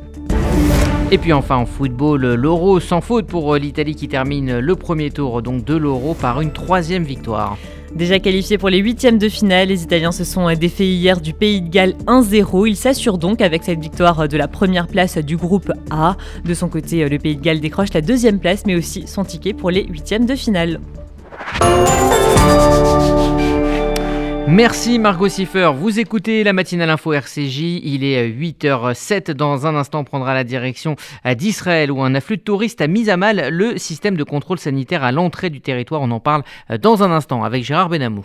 Et 1.10 1.18
puis 1.18 1.32
enfin 1.32 1.56
en 1.56 1.66
football, 1.66 2.34
l'Euro 2.34 2.78
sans 2.78 3.00
faute 3.00 3.26
pour 3.26 3.54
euh, 3.54 3.58
l'Italie 3.58 3.96
qui 3.96 4.06
termine 4.06 4.60
le 4.60 4.76
premier 4.76 5.10
tour 5.10 5.42
donc 5.42 5.64
de 5.64 5.74
l'Euro 5.74 6.14
par 6.14 6.40
une 6.40 6.52
troisième 6.52 7.02
victoire. 7.02 7.58
Déjà 7.96 8.18
qualifiés 8.18 8.58
pour 8.58 8.68
les 8.68 8.76
huitièmes 8.76 9.16
de 9.16 9.26
finale, 9.26 9.68
les 9.68 9.82
Italiens 9.82 10.12
se 10.12 10.22
sont 10.22 10.52
défaits 10.52 10.80
hier 10.80 11.18
du 11.18 11.32
Pays 11.32 11.62
de 11.62 11.70
Galles 11.70 11.94
1-0. 12.06 12.68
Ils 12.68 12.76
s'assurent 12.76 13.16
donc 13.16 13.40
avec 13.40 13.64
cette 13.64 13.80
victoire 13.80 14.28
de 14.28 14.36
la 14.36 14.48
première 14.48 14.86
place 14.86 15.16
du 15.16 15.38
groupe 15.38 15.72
A. 15.90 16.18
De 16.44 16.52
son 16.52 16.68
côté, 16.68 17.08
le 17.08 17.18
Pays 17.18 17.36
de 17.36 17.40
Galles 17.40 17.60
décroche 17.60 17.94
la 17.94 18.02
deuxième 18.02 18.38
place, 18.38 18.64
mais 18.66 18.74
aussi 18.74 19.06
son 19.06 19.24
ticket 19.24 19.54
pour 19.54 19.70
les 19.70 19.84
huitièmes 19.86 20.26
de 20.26 20.34
finale. 20.34 20.78
Merci 24.48 25.00
Margot 25.00 25.28
Siffer. 25.28 25.72
Vous 25.74 25.98
écoutez 25.98 26.44
la 26.44 26.52
matinale 26.52 26.90
info 26.90 27.12
RCJ. 27.12 27.80
Il 27.82 28.04
est 28.04 28.28
8h07. 28.28 29.32
Dans 29.32 29.66
un 29.66 29.74
instant, 29.74 30.00
on 30.00 30.04
prendra 30.04 30.34
la 30.34 30.44
direction 30.44 30.94
d'Israël 31.36 31.90
où 31.90 32.00
un 32.02 32.14
afflux 32.14 32.36
de 32.36 32.42
touristes 32.42 32.80
a 32.80 32.86
mis 32.86 33.10
à 33.10 33.16
mal 33.16 33.48
le 33.50 33.76
système 33.76 34.16
de 34.16 34.22
contrôle 34.22 34.58
sanitaire 34.58 35.02
à 35.02 35.10
l'entrée 35.10 35.50
du 35.50 35.60
territoire. 35.60 36.00
On 36.00 36.10
en 36.12 36.20
parle 36.20 36.44
dans 36.80 37.02
un 37.02 37.10
instant 37.10 37.42
avec 37.42 37.64
Gérard 37.64 37.88
Benamou. 37.88 38.24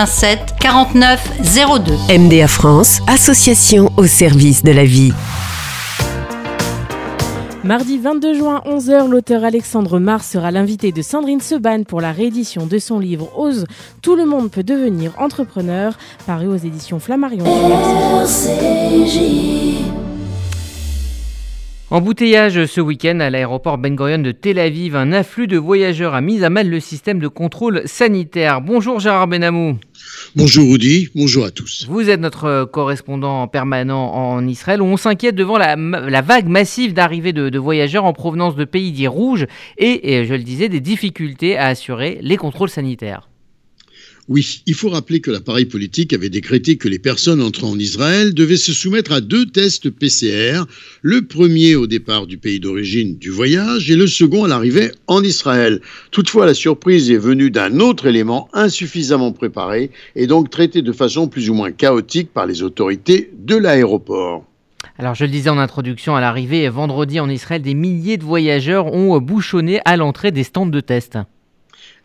87 0.00 0.54
49 0.58 1.30
02. 1.84 1.92
MDA 2.18 2.48
France, 2.48 3.00
association 3.06 3.90
au 3.98 4.06
service 4.06 4.62
de 4.62 4.72
la 4.72 4.86
vie. 4.86 5.12
Mardi 7.64 7.98
22 7.98 8.32
juin, 8.32 8.62
11h, 8.64 9.10
l'auteur 9.10 9.44
Alexandre 9.44 9.98
Mars 9.98 10.26
sera 10.26 10.50
l'invité 10.52 10.90
de 10.90 11.02
Sandrine 11.02 11.42
Seban 11.42 11.82
pour 11.82 12.00
la 12.00 12.12
réédition 12.12 12.64
de 12.64 12.78
son 12.78 12.98
livre 12.98 13.38
Ose, 13.38 13.66
tout 14.00 14.16
le 14.16 14.24
monde 14.24 14.50
peut 14.50 14.62
devenir 14.62 15.12
entrepreneur, 15.18 15.98
paru 16.26 16.46
aux 16.46 16.56
éditions 16.56 16.98
Flammarion. 16.98 17.44
Embouteillage 21.92 22.66
ce 22.66 22.80
week-end 22.80 23.18
à 23.18 23.30
l'aéroport 23.30 23.76
Ben 23.76 23.96
Gurion 23.96 24.18
de 24.18 24.30
Tel 24.30 24.60
Aviv. 24.60 24.94
Un 24.94 25.12
afflux 25.12 25.48
de 25.48 25.58
voyageurs 25.58 26.14
a 26.14 26.20
mis 26.20 26.44
à 26.44 26.48
mal 26.48 26.70
le 26.70 26.78
système 26.78 27.18
de 27.18 27.26
contrôle 27.26 27.82
sanitaire. 27.84 28.60
Bonjour 28.60 29.00
Gérard 29.00 29.26
Benamou. 29.26 29.76
Bonjour 30.36 30.70
Rudy, 30.70 31.08
bonjour 31.16 31.44
à 31.44 31.50
tous. 31.50 31.86
Vous 31.88 32.08
êtes 32.08 32.20
notre 32.20 32.64
correspondant 32.64 33.48
permanent 33.48 34.14
en 34.14 34.46
Israël 34.46 34.80
où 34.80 34.84
on 34.84 34.96
s'inquiète 34.96 35.34
devant 35.34 35.58
la, 35.58 35.74
vague 36.22 36.46
massive 36.46 36.94
d'arrivées 36.94 37.32
de, 37.32 37.58
voyageurs 37.58 38.04
en 38.04 38.12
provenance 38.12 38.54
de 38.54 38.64
pays 38.64 38.92
dits 38.92 39.08
rouges 39.08 39.46
et, 39.76 40.24
je 40.24 40.34
le 40.34 40.42
disais, 40.42 40.68
des 40.68 40.80
difficultés 40.80 41.56
à 41.56 41.66
assurer 41.66 42.18
les 42.22 42.36
contrôles 42.36 42.70
sanitaires. 42.70 43.29
Oui, 44.30 44.62
il 44.66 44.74
faut 44.74 44.90
rappeler 44.90 45.20
que 45.20 45.32
l'appareil 45.32 45.64
politique 45.64 46.12
avait 46.12 46.28
décrété 46.28 46.76
que 46.76 46.86
les 46.86 47.00
personnes 47.00 47.42
entrant 47.42 47.70
en 47.70 47.78
Israël 47.80 48.32
devaient 48.32 48.56
se 48.56 48.72
soumettre 48.72 49.10
à 49.10 49.20
deux 49.20 49.44
tests 49.44 49.90
PCR, 49.90 50.66
le 51.02 51.22
premier 51.22 51.74
au 51.74 51.88
départ 51.88 52.28
du 52.28 52.38
pays 52.38 52.60
d'origine 52.60 53.18
du 53.18 53.28
voyage 53.28 53.90
et 53.90 53.96
le 53.96 54.06
second 54.06 54.44
à 54.44 54.48
l'arrivée 54.48 54.92
en 55.08 55.24
Israël. 55.24 55.80
Toutefois, 56.12 56.46
la 56.46 56.54
surprise 56.54 57.10
est 57.10 57.16
venue 57.16 57.50
d'un 57.50 57.80
autre 57.80 58.06
élément 58.06 58.48
insuffisamment 58.52 59.32
préparé 59.32 59.90
et 60.14 60.28
donc 60.28 60.48
traité 60.48 60.80
de 60.80 60.92
façon 60.92 61.26
plus 61.26 61.50
ou 61.50 61.54
moins 61.54 61.72
chaotique 61.72 62.32
par 62.32 62.46
les 62.46 62.62
autorités 62.62 63.32
de 63.36 63.56
l'aéroport. 63.56 64.44
Alors 64.96 65.16
je 65.16 65.24
le 65.24 65.30
disais 65.32 65.50
en 65.50 65.58
introduction, 65.58 66.14
à 66.14 66.20
l'arrivée 66.20 66.68
vendredi 66.68 67.18
en 67.18 67.28
Israël, 67.28 67.62
des 67.62 67.74
milliers 67.74 68.16
de 68.16 68.22
voyageurs 68.22 68.94
ont 68.94 69.18
bouchonné 69.18 69.80
à 69.84 69.96
l'entrée 69.96 70.30
des 70.30 70.44
stands 70.44 70.66
de 70.66 70.80
test. 70.80 71.18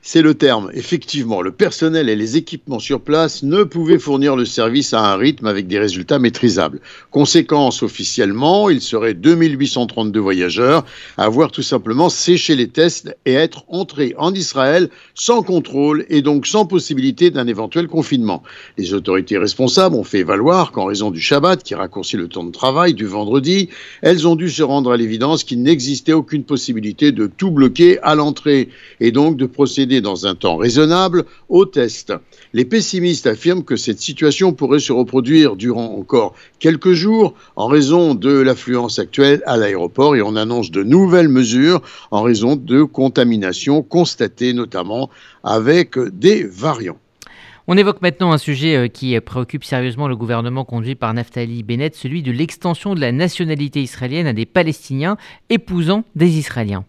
C'est 0.07 0.21
le 0.21 0.35
terme. 0.35 0.69
Effectivement, 0.75 1.41
le 1.41 1.51
personnel 1.51 2.09
et 2.09 2.15
les 2.15 2.37
équipements 2.37 2.77
sur 2.77 3.01
place 3.01 3.41
ne 3.41 3.63
pouvaient 3.63 3.97
fournir 3.97 4.35
le 4.35 4.45
service 4.45 4.93
à 4.93 5.01
un 5.01 5.15
rythme 5.15 5.47
avec 5.47 5.65
des 5.65 5.79
résultats 5.79 6.19
maîtrisables. 6.19 6.79
Conséquence, 7.09 7.81
officiellement, 7.81 8.69
il 8.69 8.81
serait 8.81 9.15
2832 9.15 10.19
voyageurs 10.19 10.85
à 11.17 11.23
avoir 11.23 11.49
tout 11.49 11.63
simplement 11.63 12.09
séché 12.09 12.55
les 12.55 12.67
tests 12.67 13.17
et 13.25 13.33
être 13.33 13.65
entrés 13.67 14.13
en 14.19 14.31
Israël 14.31 14.89
sans 15.15 15.41
contrôle 15.41 16.05
et 16.09 16.21
donc 16.21 16.45
sans 16.45 16.67
possibilité 16.67 17.31
d'un 17.31 17.47
éventuel 17.47 17.87
confinement. 17.87 18.43
Les 18.77 18.93
autorités 18.93 19.39
responsables 19.39 19.95
ont 19.95 20.03
fait 20.03 20.21
valoir 20.21 20.71
qu'en 20.71 20.85
raison 20.85 21.09
du 21.09 21.19
Shabbat, 21.19 21.63
qui 21.63 21.73
raccourcit 21.73 22.17
le 22.17 22.27
temps 22.27 22.43
de 22.43 22.51
travail 22.51 22.93
du 22.93 23.07
vendredi, 23.07 23.69
elles 24.03 24.27
ont 24.27 24.35
dû 24.35 24.51
se 24.51 24.61
rendre 24.61 24.91
à 24.91 24.97
l'évidence 24.97 25.43
qu'il 25.43 25.63
n'existait 25.63 26.13
aucune 26.13 26.43
possibilité 26.43 27.11
de 27.11 27.25
tout 27.25 27.49
bloquer 27.49 27.97
à 28.03 28.13
l'entrée 28.13 28.69
et 28.99 29.11
donc 29.11 29.35
de 29.35 29.47
procéder 29.47 29.94
dans 30.01 30.25
un 30.25 30.35
temps 30.35 30.57
raisonnable 30.57 31.25
au 31.49 31.65
test. 31.65 32.13
Les 32.53 32.65
pessimistes 32.65 33.27
affirment 33.27 33.63
que 33.63 33.75
cette 33.75 33.99
situation 33.99 34.53
pourrait 34.53 34.79
se 34.79 34.93
reproduire 34.93 35.55
durant 35.55 35.97
encore 35.97 36.33
quelques 36.59 36.93
jours 36.93 37.33
en 37.55 37.67
raison 37.67 38.15
de 38.15 38.31
l'affluence 38.31 38.99
actuelle 38.99 39.41
à 39.45 39.57
l'aéroport 39.57 40.15
et 40.15 40.21
on 40.21 40.35
annonce 40.35 40.71
de 40.71 40.83
nouvelles 40.83 41.29
mesures 41.29 41.81
en 42.11 42.21
raison 42.21 42.55
de 42.55 42.83
contamination 42.83 43.81
constatées 43.81 44.53
notamment 44.53 45.09
avec 45.43 45.97
des 45.99 46.43
variants. 46.43 46.97
On 47.67 47.77
évoque 47.77 48.03
maintenant 48.03 48.31
un 48.31 48.37
sujet 48.37 48.75
euh, 48.75 48.87
qui 48.87 49.19
préoccupe 49.19 49.63
sérieusement 49.63 50.07
le 50.07 50.15
gouvernement 50.15 50.65
conduit 50.65 50.93
par 50.93 51.11
Naftali 51.15 51.63
Bennett, 51.63 51.95
celui 51.95 52.21
de 52.21 52.31
l'extension 52.31 52.93
de 52.93 53.01
la 53.01 53.11
nationalité 53.11 53.81
israélienne 53.81 54.27
à 54.27 54.33
des 54.33 54.45
Palestiniens 54.45 55.17
épousant 55.49 56.03
des 56.15 56.37
Israéliens. 56.37 56.85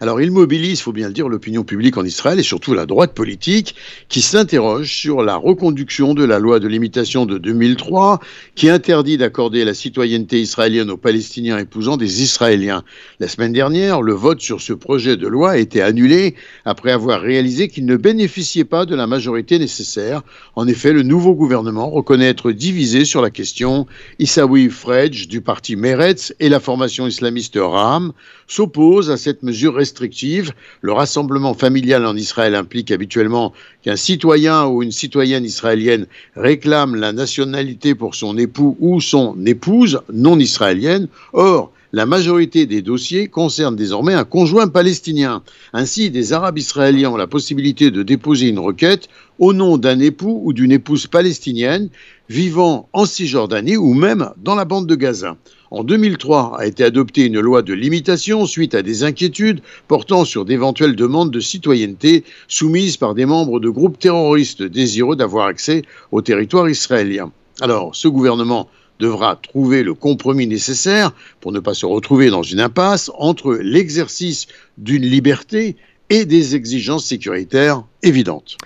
Alors 0.00 0.20
il 0.20 0.30
mobilise, 0.30 0.78
il 0.78 0.82
faut 0.82 0.92
bien 0.92 1.08
le 1.08 1.12
dire, 1.12 1.28
l'opinion 1.28 1.64
publique 1.64 1.96
en 1.96 2.04
Israël 2.04 2.38
et 2.38 2.44
surtout 2.44 2.72
la 2.72 2.86
droite 2.86 3.14
politique 3.14 3.74
qui 4.08 4.22
s'interroge 4.22 4.94
sur 4.94 5.22
la 5.22 5.34
reconduction 5.34 6.14
de 6.14 6.22
la 6.22 6.38
loi 6.38 6.60
de 6.60 6.68
limitation 6.68 7.26
de 7.26 7.36
2003 7.36 8.20
qui 8.54 8.70
interdit 8.70 9.18
d'accorder 9.18 9.64
la 9.64 9.74
citoyenneté 9.74 10.40
israélienne 10.40 10.90
aux 10.90 10.96
Palestiniens 10.96 11.58
épousant 11.58 11.96
des 11.96 12.22
Israéliens. 12.22 12.84
La 13.18 13.26
semaine 13.26 13.52
dernière, 13.52 14.00
le 14.00 14.12
vote 14.12 14.40
sur 14.40 14.60
ce 14.60 14.72
projet 14.72 15.16
de 15.16 15.26
loi 15.26 15.50
a 15.50 15.56
été 15.56 15.82
annulé 15.82 16.36
après 16.64 16.92
avoir 16.92 17.20
réalisé 17.20 17.66
qu'il 17.66 17.84
ne 17.84 17.96
bénéficiait 17.96 18.64
pas 18.64 18.86
de 18.86 18.94
la 18.94 19.08
majorité 19.08 19.58
nécessaire. 19.58 20.22
En 20.54 20.68
effet, 20.68 20.92
le 20.92 21.02
nouveau 21.02 21.34
gouvernement 21.34 21.90
reconnaît 21.90 22.28
être 22.28 22.52
divisé 22.52 23.04
sur 23.04 23.20
la 23.20 23.30
question. 23.30 23.86
Issaoui 24.20 24.70
Fredj 24.70 25.26
du 25.26 25.40
parti 25.40 25.74
Meretz 25.74 26.34
et 26.38 26.48
la 26.48 26.60
formation 26.60 27.08
islamiste 27.08 27.58
Ram 27.60 28.12
s'opposent 28.46 29.10
à 29.10 29.16
cette 29.16 29.42
mesure 29.42 29.74
restrictive. 29.88 30.52
Le 30.82 30.92
rassemblement 30.92 31.54
familial 31.54 32.04
en 32.04 32.14
Israël 32.16 32.54
implique 32.54 32.90
habituellement 32.90 33.54
qu'un 33.82 33.96
citoyen 33.96 34.66
ou 34.66 34.82
une 34.82 34.92
citoyenne 34.92 35.46
israélienne 35.46 36.06
réclame 36.36 36.94
la 36.94 37.12
nationalité 37.12 37.94
pour 37.94 38.14
son 38.14 38.36
époux 38.36 38.76
ou 38.80 39.00
son 39.00 39.34
épouse 39.46 40.02
non 40.12 40.38
israélienne. 40.38 41.08
Or, 41.32 41.72
la 41.92 42.04
majorité 42.04 42.66
des 42.66 42.82
dossiers 42.82 43.28
concernent 43.28 43.76
désormais 43.76 44.14
un 44.14 44.24
conjoint 44.24 44.68
palestinien. 44.68 45.42
Ainsi, 45.72 46.10
des 46.10 46.32
Arabes 46.32 46.58
israéliens 46.58 47.10
ont 47.10 47.16
la 47.16 47.26
possibilité 47.26 47.90
de 47.90 48.02
déposer 48.02 48.48
une 48.48 48.58
requête 48.58 49.08
au 49.38 49.52
nom 49.52 49.78
d'un 49.78 49.98
époux 49.98 50.40
ou 50.44 50.52
d'une 50.52 50.72
épouse 50.72 51.06
palestinienne 51.06 51.88
vivant 52.28 52.88
en 52.92 53.06
Cisjordanie 53.06 53.78
ou 53.78 53.94
même 53.94 54.30
dans 54.36 54.54
la 54.54 54.66
bande 54.66 54.86
de 54.86 54.94
Gaza. 54.94 55.36
En 55.70 55.84
2003 55.84 56.56
a 56.58 56.66
été 56.66 56.84
adoptée 56.84 57.26
une 57.26 57.40
loi 57.40 57.62
de 57.62 57.72
limitation 57.72 58.46
suite 58.46 58.74
à 58.74 58.82
des 58.82 59.04
inquiétudes 59.04 59.60
portant 59.86 60.24
sur 60.24 60.44
d'éventuelles 60.44 60.96
demandes 60.96 61.30
de 61.30 61.40
citoyenneté 61.40 62.24
soumises 62.48 62.96
par 62.96 63.14
des 63.14 63.26
membres 63.26 63.60
de 63.60 63.68
groupes 63.68 63.98
terroristes 63.98 64.62
désireux 64.62 65.16
d'avoir 65.16 65.46
accès 65.46 65.82
au 66.10 66.20
territoire 66.20 66.68
israélien. 66.68 67.32
Alors, 67.60 67.96
ce 67.96 68.08
gouvernement 68.08 68.68
devra 68.98 69.36
trouver 69.36 69.82
le 69.82 69.94
compromis 69.94 70.46
nécessaire 70.46 71.12
pour 71.40 71.52
ne 71.52 71.60
pas 71.60 71.74
se 71.74 71.86
retrouver 71.86 72.30
dans 72.30 72.42
une 72.42 72.60
impasse 72.60 73.10
entre 73.16 73.54
l'exercice 73.54 74.46
d'une 74.76 75.02
liberté 75.02 75.76
et 76.10 76.24
des 76.24 76.56
exigences 76.56 77.06
sécuritaires 77.06 77.82
évidentes. 78.02 78.56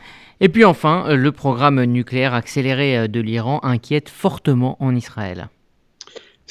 Et 0.41 0.49
puis 0.49 0.65
enfin, 0.65 1.15
le 1.15 1.33
programme 1.33 1.83
nucléaire 1.85 2.35
accéléré 2.35 3.09
de 3.09 3.21
l'Iran 3.21 3.61
inquiète 3.63 4.09
fortement 4.09 4.77
en 4.81 4.95
Israël. 4.95 5.49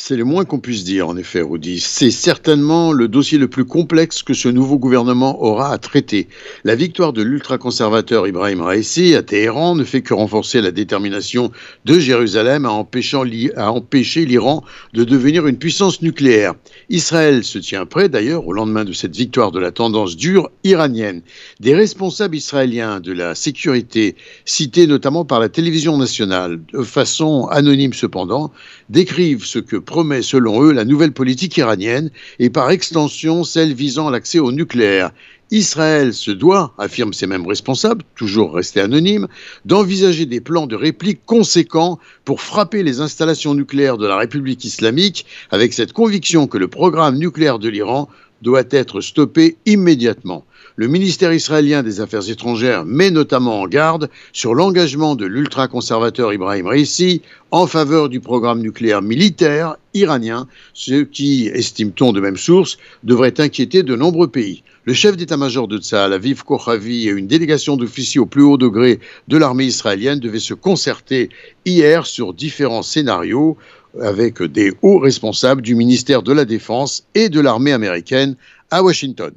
C'est 0.04 0.16
le 0.16 0.26
moins 0.26 0.46
qu'on 0.46 0.58
puisse 0.58 0.84
dire, 0.84 1.08
en 1.08 1.16
effet, 1.16 1.42
Rudy. 1.42 1.80
C'est 1.80 2.10
certainement 2.10 2.92
le 2.92 3.08
dossier 3.08 3.38
le 3.38 3.48
plus 3.48 3.66
complexe 3.66 4.24
que 4.24 4.34
ce 4.34 4.50
nouveau 4.50 4.80
gouvernement 4.80 5.44
aura 5.44 5.72
à 5.72 5.78
traiter. 5.78 6.28
La 6.64 6.74
victoire 6.74 7.14
de 7.14 7.22
l'ultra-conservateur 7.22 8.28
Ibrahim 8.28 8.64
Raisi 8.64 9.14
à 9.14 9.22
Téhéran 9.22 9.76
ne 9.76 9.84
fait 9.84 10.02
que 10.02 10.16
renforcer 10.16 10.60
la 10.60 10.72
détermination 10.72 11.52
de 11.86 12.00
Jérusalem 12.00 12.66
à, 12.66 12.70
à 12.70 13.72
empêcher 13.72 14.26
l'Iran 14.26 14.64
de 14.94 15.04
devenir 15.04 15.46
une 15.46 15.60
puissance 15.60 16.02
nucléaire. 16.02 16.56
Israël 16.90 17.44
se 17.44 17.60
tient 17.60 17.86
prêt, 17.86 18.10
d'ailleurs, 18.10 18.48
au 18.48 18.54
lendemain 18.54 18.86
de 18.86 18.94
cette 18.94 19.16
victoire 19.16 19.52
de 19.52 19.60
la 19.60 19.72
tendance 19.72 20.18
dure 20.18 20.50
iranienne. 20.64 21.22
Des 21.60 21.76
responsables 21.76 22.36
israéliens 22.36 23.02
de 23.02 23.12
la 23.12 23.36
sécurité, 23.36 24.16
cités 24.46 24.88
notamment 24.88 25.26
par 25.26 25.40
la 25.40 25.48
télévision 25.48 26.00
nationale, 26.00 26.60
de 26.74 26.82
façon 26.82 27.46
anonyme 27.52 27.94
cependant, 27.94 28.52
décrivent 28.90 29.46
ce 29.46 29.60
que 29.60 29.78
promet 29.92 30.22
selon 30.22 30.64
eux 30.64 30.72
la 30.72 30.86
nouvelle 30.86 31.12
politique 31.12 31.58
iranienne 31.58 32.12
et 32.40 32.50
par 32.50 32.72
extension 32.72 33.44
celle 33.44 33.74
visant 33.74 34.10
l'accès 34.10 34.40
au 34.40 34.54
nucléaire. 34.54 35.12
Israël 35.52 36.14
se 36.14 36.32
doit, 36.32 36.74
affirment 36.78 37.12
ces 37.12 37.28
mêmes 37.28 37.46
responsables, 37.46 38.06
toujours 38.16 38.54
restés 38.54 38.80
anonymes, 38.80 39.28
d'envisager 39.66 40.26
des 40.26 40.40
plans 40.40 40.66
de 40.66 40.78
réplique 40.78 41.26
conséquents 41.26 42.00
pour 42.24 42.40
frapper 42.40 42.84
les 42.84 43.02
installations 43.02 43.54
nucléaires 43.54 43.98
de 43.98 44.08
la 44.08 44.16
République 44.16 44.64
islamique, 44.64 45.26
avec 45.52 45.74
cette 45.74 45.92
conviction 45.92 46.48
que 46.48 46.58
le 46.58 46.70
programme 46.70 47.18
nucléaire 47.18 47.60
de 47.60 47.68
l'Iran 47.68 48.08
doit 48.42 48.64
être 48.72 49.02
stoppé 49.02 49.58
immédiatement 49.66 50.46
le 50.76 50.88
ministère 50.88 51.34
israélien 51.34 51.84
des 51.84 52.00
Affaires 52.00 52.30
étrangères 52.30 52.86
met 52.86 53.12
notamment 53.12 53.62
en 53.62 53.68
garde 53.68 54.10
sur 54.32 54.56
l'engagement 54.56 55.16
de 55.16 55.26
l'ultra-conservateur 55.26 56.34
Ibrahim 56.34 56.68
Raisi 56.68 57.22
en 57.52 57.68
faveur 57.68 58.08
du 58.08 58.22
programme 58.22 58.62
nucléaire 58.62 59.02
militaire 59.02 59.76
iranien, 59.94 60.48
ce 60.74 61.04
qui, 61.04 61.48
estime-t-on 61.48 62.14
de 62.14 62.22
même 62.22 62.38
source, 62.38 62.78
devrait 63.04 63.40
inquiéter 63.40 63.84
de 63.84 63.96
nombreux 63.96 64.30
pays. 64.30 64.64
Le 64.86 64.94
chef 64.94 65.18
d'état-major 65.18 65.68
de 65.68 65.78
Tzahal, 65.78 66.14
Aviv 66.14 66.44
Kochavi, 66.44 67.08
et 67.08 67.12
une 67.12 67.28
délégation 67.28 67.76
d'officiers 67.76 68.22
au 68.22 68.26
plus 68.26 68.42
haut 68.42 68.58
degré 68.58 69.00
de 69.28 69.38
l'armée 69.38 69.66
israélienne 69.66 70.20
devaient 70.20 70.40
se 70.40 70.54
concerter 70.54 71.30
hier 71.66 72.06
sur 72.06 72.34
différents 72.34 72.82
scénarios 72.82 73.58
avec 74.02 74.42
des 74.42 74.72
hauts 74.82 75.00
responsables 75.00 75.62
du 75.62 75.76
ministère 75.76 76.24
de 76.24 76.32
la 76.32 76.46
Défense 76.46 77.06
et 77.14 77.30
de 77.30 77.42
l'armée 77.42 77.74
américaine 77.74 78.36
à 78.72 78.82
Washington. 78.82 79.34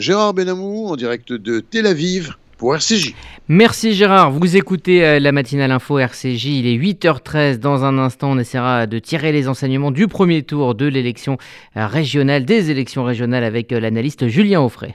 Gérard 0.00 0.32
Benamou 0.32 0.86
en 0.88 0.96
direct 0.96 1.32
de 1.32 1.60
Tel 1.60 1.86
Aviv 1.86 2.34
pour 2.56 2.74
RCJ. 2.74 3.14
Merci 3.48 3.92
Gérard, 3.92 4.30
vous 4.30 4.56
écoutez 4.56 5.04
euh, 5.04 5.20
la 5.20 5.30
matinale 5.30 5.70
info 5.72 5.98
RCJ, 5.98 6.46
il 6.46 6.66
est 6.66 6.76
8h13, 6.76 7.58
dans 7.58 7.84
un 7.84 7.98
instant 7.98 8.30
on 8.30 8.38
essaiera 8.38 8.86
de 8.86 8.98
tirer 8.98 9.30
les 9.30 9.46
enseignements 9.46 9.90
du 9.90 10.08
premier 10.08 10.42
tour 10.42 10.74
de 10.74 10.86
l'élection 10.86 11.36
euh, 11.76 11.86
régionale, 11.86 12.46
des 12.46 12.70
élections 12.70 13.04
régionales 13.04 13.44
avec 13.44 13.72
euh, 13.72 13.80
l'analyste 13.80 14.26
Julien 14.28 14.62
Offray. 14.62 14.94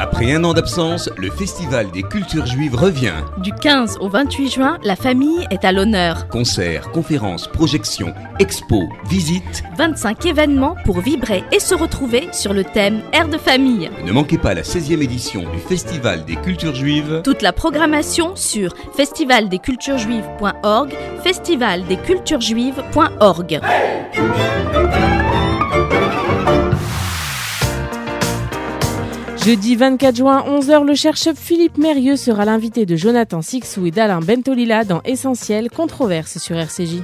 après 0.00 0.32
un 0.32 0.42
an 0.44 0.54
d'absence, 0.54 1.10
le 1.18 1.30
Festival 1.30 1.90
des 1.90 2.02
cultures 2.02 2.46
juives 2.46 2.74
revient. 2.74 3.12
Du 3.38 3.52
15 3.52 3.98
au 4.00 4.08
28 4.08 4.50
juin, 4.50 4.78
la 4.82 4.96
famille 4.96 5.46
est 5.50 5.62
à 5.64 5.72
l'honneur. 5.72 6.26
Concerts, 6.28 6.90
conférences, 6.90 7.46
projections, 7.46 8.14
expos, 8.38 8.86
visites. 9.10 9.62
25 9.76 10.24
événements 10.24 10.74
pour 10.86 11.00
vibrer 11.00 11.44
et 11.52 11.60
se 11.60 11.74
retrouver 11.74 12.28
sur 12.32 12.54
le 12.54 12.64
thème 12.64 13.02
Air 13.12 13.28
de 13.28 13.36
famille. 13.36 13.90
Ne 14.04 14.12
manquez 14.12 14.38
pas 14.38 14.54
la 14.54 14.62
16e 14.62 15.02
édition 15.02 15.42
du 15.52 15.58
Festival 15.58 16.24
des 16.24 16.36
cultures 16.36 16.74
juives. 16.74 17.20
Toute 17.22 17.42
la 17.42 17.52
programmation 17.52 18.34
sur 18.36 18.74
festivaldesculturesjuives.org, 18.96 20.96
festivaldesculturesjuives.org. 21.22 23.60
Hey 23.62 25.09
Jeudi 29.44 29.74
24 29.74 30.16
juin, 30.16 30.44
11h, 30.46 30.84
le 30.84 30.94
chercheur 30.94 31.32
Philippe 31.34 31.78
Mérieux 31.78 32.16
sera 32.16 32.44
l'invité 32.44 32.84
de 32.84 32.94
Jonathan 32.94 33.40
Sixou 33.40 33.86
et 33.86 33.90
d'Alain 33.90 34.20
Bentolila 34.20 34.84
dans 34.84 35.00
Essentiel, 35.06 35.70
controverse 35.70 36.36
sur 36.36 36.58
RCJ. 36.58 37.00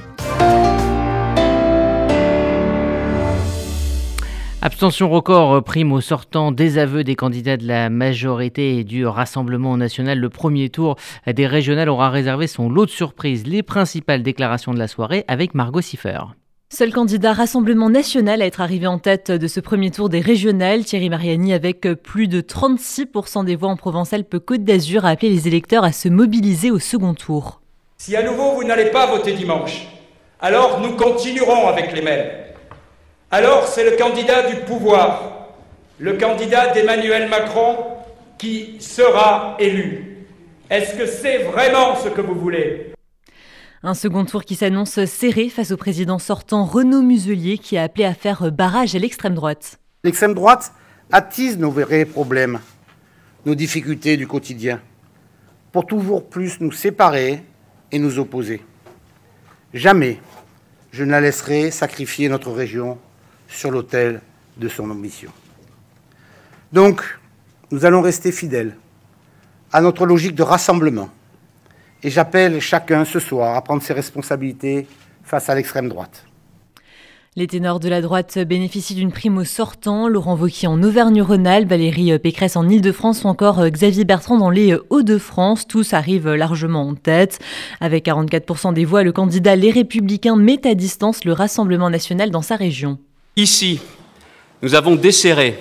Abstention 4.61 5.09
record 5.09 5.63
prime 5.63 5.91
au 5.91 5.99
sortant 5.99 6.51
des 6.51 6.85
des 7.03 7.15
candidats 7.15 7.57
de 7.57 7.65
la 7.65 7.89
majorité 7.89 8.77
et 8.77 8.83
du 8.83 9.07
Rassemblement 9.07 9.75
national. 9.75 10.19
Le 10.19 10.29
premier 10.29 10.69
tour 10.69 10.95
des 11.25 11.47
régionales 11.47 11.89
aura 11.89 12.11
réservé 12.11 12.45
son 12.45 12.69
lot 12.69 12.85
de 12.85 12.91
surprises. 12.91 13.47
Les 13.47 13.63
principales 13.63 14.21
déclarations 14.21 14.75
de 14.75 14.79
la 14.79 14.87
soirée 14.87 15.25
avec 15.27 15.55
Margot 15.55 15.81
Siffer. 15.81 16.19
Seul 16.69 16.91
candidat 16.91 17.31
Rassemblement 17.31 17.89
national 17.89 18.41
à 18.41 18.45
être 18.45 18.59
arrivé 18.59 18.87
en 18.87 18.99
tête 18.99 19.31
de 19.31 19.47
ce 19.47 19.61
premier 19.61 19.89
tour 19.89 20.09
des 20.09 20.19
régionales, 20.19 20.83
Thierry 20.83 21.09
Mariani, 21.09 21.53
avec 21.53 21.87
plus 22.03 22.27
de 22.27 22.41
36% 22.41 23.45
des 23.45 23.55
voix 23.55 23.69
en 23.69 23.77
Provence-Alpes-Côte 23.77 24.65
d'Azur, 24.65 25.05
a 25.05 25.11
appelé 25.11 25.29
les 25.29 25.47
électeurs 25.47 25.85
à 25.85 25.93
se 25.93 26.09
mobiliser 26.09 26.69
au 26.69 26.77
second 26.77 27.13
tour. 27.13 27.61
Si 27.97 28.17
à 28.17 28.21
nouveau 28.21 28.51
vous 28.51 28.65
n'allez 28.65 28.91
pas 28.91 29.07
voter 29.07 29.31
dimanche, 29.31 29.87
alors 30.41 30.81
nous 30.81 30.97
continuerons 30.97 31.67
avec 31.67 31.93
les 31.93 32.01
mêmes. 32.01 32.29
Alors 33.31 33.65
c'est 33.65 33.89
le 33.89 33.95
candidat 33.95 34.49
du 34.49 34.57
pouvoir, 34.57 35.47
le 35.99 36.17
candidat 36.17 36.73
d'Emmanuel 36.73 37.29
Macron 37.29 37.77
qui 38.37 38.75
sera 38.81 39.55
élu. 39.57 40.27
Est-ce 40.69 40.95
que 40.95 41.07
c'est 41.07 41.39
vraiment 41.39 41.95
ce 41.95 42.09
que 42.09 42.21
vous 42.21 42.35
voulez? 42.35 42.91
Un 43.83 43.93
second 43.93 44.25
tour 44.25 44.43
qui 44.43 44.55
s'annonce 44.55 45.05
serré 45.05 45.49
face 45.49 45.71
au 45.71 45.77
président 45.77 46.19
sortant 46.19 46.65
Renaud 46.65 47.01
Muselier 47.01 47.57
qui 47.57 47.77
a 47.77 47.83
appelé 47.83 48.05
à 48.05 48.13
faire 48.13 48.51
barrage 48.51 48.95
à 48.95 48.99
l'extrême 48.99 49.35
droite. 49.35 49.79
L'extrême 50.03 50.33
droite 50.33 50.73
attise 51.11 51.57
nos 51.57 51.71
vrais 51.71 52.05
problèmes, 52.05 52.59
nos 53.45 53.55
difficultés 53.55 54.17
du 54.17 54.27
quotidien, 54.27 54.81
pour 55.71 55.85
toujours 55.85 56.27
plus 56.27 56.59
nous 56.59 56.71
séparer 56.71 57.43
et 57.91 57.99
nous 57.99 58.19
opposer. 58.19 58.63
Jamais 59.73 60.19
je 60.91 61.03
ne 61.03 61.11
la 61.11 61.21
laisserai 61.21 61.69
sacrifier 61.69 62.29
notre 62.29 62.51
région 62.51 62.97
sur 63.47 63.69
l'autel 63.69 64.21
de 64.57 64.67
son 64.67 64.89
ambition. 64.89 65.31
Donc, 66.73 67.19
nous 67.71 67.85
allons 67.85 68.01
rester 68.01 68.31
fidèles 68.31 68.75
à 69.71 69.81
notre 69.81 70.05
logique 70.05 70.35
de 70.35 70.43
rassemblement 70.43 71.09
et 72.03 72.09
j'appelle 72.09 72.59
chacun 72.59 73.05
ce 73.05 73.19
soir 73.19 73.55
à 73.55 73.61
prendre 73.61 73.81
ses 73.81 73.93
responsabilités 73.93 74.87
face 75.23 75.49
à 75.49 75.55
l'extrême 75.55 75.89
droite. 75.89 76.23
Les 77.35 77.45
ténors 77.45 77.79
de 77.79 77.87
la 77.87 78.01
droite 78.01 78.39
bénéficient 78.39 78.95
d'une 78.95 79.11
prime 79.11 79.37
au 79.37 79.43
sortant. 79.43 80.07
Laurent 80.07 80.35
Wauquiez 80.35 80.67
en 80.67 80.81
Auvergne-Rhône-Alpes, 80.81 81.69
Valérie 81.69 82.17
Pécresse 82.17 82.55
en 82.55 82.67
Ile-de-France 82.67 83.23
ou 83.23 83.27
encore 83.27 83.63
Xavier 83.69 84.05
Bertrand 84.05 84.39
dans 84.39 84.49
les 84.49 84.75
Hauts-de-France. 84.89 85.67
Tous 85.67 85.93
arrivent 85.93 86.33
largement 86.33 86.87
en 86.87 86.95
tête. 86.95 87.37
Avec 87.79 88.07
44% 88.07 88.73
des 88.73 88.85
voix, 88.85 89.03
le 89.03 89.11
candidat 89.11 89.55
Les 89.55 89.69
Républicains 89.69 90.35
met 90.35 90.65
à 90.65 90.73
distance 90.73 91.25
le 91.25 91.33
Rassemblement 91.33 91.91
national 91.91 92.31
dans 92.31 92.41
sa 92.41 92.55
région. 92.55 92.97
Ici, 93.35 93.81
nous 94.63 94.73
avons 94.73 94.95
desserré. 94.95 95.59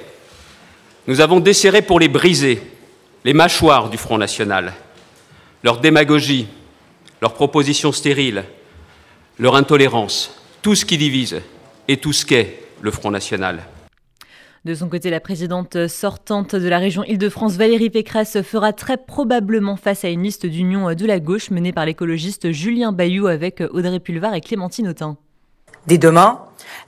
Nous 1.06 1.20
avons 1.20 1.40
desserré 1.40 1.82
pour 1.82 2.00
les 2.00 2.08
briser, 2.08 2.62
les 3.26 3.34
mâchoires 3.34 3.90
du 3.90 3.98
Front 3.98 4.16
national 4.16 4.72
leur 5.62 5.80
démagogie, 5.80 6.46
leurs 7.20 7.34
propositions 7.34 7.92
stériles, 7.92 8.44
leur 9.38 9.56
intolérance, 9.56 10.34
tout 10.62 10.74
ce 10.74 10.84
qui 10.84 10.98
divise 10.98 11.40
et 11.88 11.96
tout 11.96 12.12
ce 12.12 12.24
qu'est 12.26 12.62
le 12.80 12.90
Front 12.90 13.10
National. 13.10 13.62
De 14.64 14.74
son 14.74 14.88
côté, 14.88 15.10
la 15.10 15.20
présidente 15.20 15.86
sortante 15.86 16.56
de 16.56 16.68
la 16.68 16.78
région 16.78 17.04
Île-de-France, 17.04 17.52
Valérie 17.54 17.88
Pécresse, 17.88 18.42
fera 18.42 18.72
très 18.72 18.96
probablement 18.96 19.76
face 19.76 20.04
à 20.04 20.08
une 20.08 20.24
liste 20.24 20.44
d'union 20.44 20.92
de 20.92 21.06
la 21.06 21.20
gauche 21.20 21.50
menée 21.50 21.72
par 21.72 21.86
l'écologiste 21.86 22.50
Julien 22.50 22.90
Bayou 22.90 23.28
avec 23.28 23.62
Audrey 23.70 24.00
Pulvar 24.00 24.34
et 24.34 24.40
Clémentine 24.40 24.88
Autain. 24.88 25.18
Dès 25.86 25.98
demain, 25.98 26.40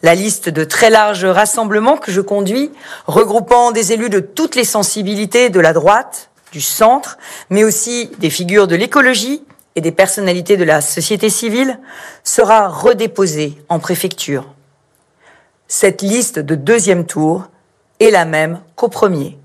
la 0.02 0.16
liste 0.16 0.48
de 0.48 0.64
très 0.64 0.90
larges 0.90 1.24
rassemblements 1.24 1.98
que 1.98 2.10
je 2.10 2.20
conduis, 2.20 2.72
regroupant 3.06 3.70
des 3.70 3.92
élus 3.92 4.10
de 4.10 4.18
toutes 4.18 4.56
les 4.56 4.64
sensibilités 4.64 5.50
de 5.50 5.60
la 5.60 5.72
droite, 5.72 6.30
du 6.52 6.60
centre, 6.60 7.18
mais 7.50 7.64
aussi 7.64 8.10
des 8.18 8.30
figures 8.30 8.66
de 8.66 8.76
l'écologie 8.76 9.42
et 9.76 9.80
des 9.80 9.92
personnalités 9.92 10.56
de 10.56 10.64
la 10.64 10.80
société 10.80 11.30
civile, 11.30 11.78
sera 12.24 12.68
redéposée 12.68 13.62
en 13.68 13.78
préfecture. 13.78 14.54
Cette 15.66 16.02
liste 16.02 16.38
de 16.38 16.54
deuxième 16.54 17.06
tour 17.06 17.48
est 18.00 18.10
la 18.10 18.24
même 18.24 18.60
qu'au 18.74 18.88
premier. 18.88 19.38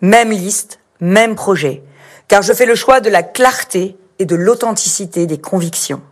Même 0.00 0.30
liste, 0.30 0.80
même 1.00 1.34
projet, 1.34 1.82
car 2.28 2.42
je 2.42 2.52
fais 2.52 2.66
le 2.66 2.74
choix 2.74 3.00
de 3.00 3.10
la 3.10 3.22
clarté 3.22 3.96
et 4.18 4.24
de 4.24 4.36
l'authenticité 4.36 5.26
des 5.26 5.38
convictions. 5.38 6.02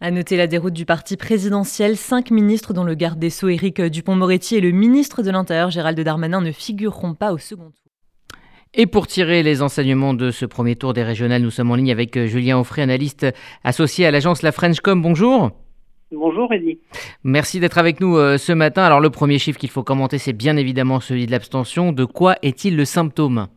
À 0.00 0.12
noter 0.12 0.36
la 0.36 0.46
déroute 0.46 0.74
du 0.74 0.86
parti 0.86 1.16
présidentiel, 1.16 1.96
cinq 1.96 2.30
ministres 2.30 2.72
dont 2.72 2.84
le 2.84 2.94
garde 2.94 3.18
des 3.18 3.30
Sceaux 3.30 3.48
Éric 3.48 3.80
Dupont-Moretti 3.80 4.54
et 4.54 4.60
le 4.60 4.70
ministre 4.70 5.22
de 5.22 5.30
l'Intérieur 5.32 5.70
Gérald 5.70 5.98
Darmanin 5.98 6.40
ne 6.40 6.52
figureront 6.52 7.14
pas 7.14 7.32
au 7.32 7.38
second 7.38 7.72
tour. 7.72 7.87
Et 8.74 8.86
pour 8.86 9.06
tirer 9.06 9.42
les 9.42 9.62
enseignements 9.62 10.12
de 10.12 10.30
ce 10.30 10.44
premier 10.44 10.76
tour 10.76 10.92
des 10.92 11.02
régionales, 11.02 11.42
nous 11.42 11.50
sommes 11.50 11.70
en 11.70 11.74
ligne 11.74 11.90
avec 11.90 12.16
euh, 12.16 12.26
Julien 12.26 12.58
Offray, 12.58 12.82
analyste 12.82 13.26
associé 13.64 14.04
à 14.04 14.10
l'agence 14.10 14.42
La 14.42 14.52
Frenchcom. 14.52 15.00
Bonjour. 15.00 15.50
Bonjour 16.12 16.52
Eddy. 16.52 16.78
Merci 17.24 17.60
d'être 17.60 17.78
avec 17.78 18.00
nous 18.00 18.16
euh, 18.16 18.36
ce 18.36 18.52
matin. 18.52 18.82
Alors 18.82 19.00
le 19.00 19.10
premier 19.10 19.38
chiffre 19.38 19.58
qu'il 19.58 19.70
faut 19.70 19.82
commenter, 19.82 20.18
c'est 20.18 20.34
bien 20.34 20.56
évidemment 20.56 21.00
celui 21.00 21.26
de 21.26 21.30
l'abstention. 21.30 21.92
De 21.92 22.04
quoi 22.04 22.36
est-il 22.42 22.76
le 22.76 22.84
symptôme? 22.84 23.48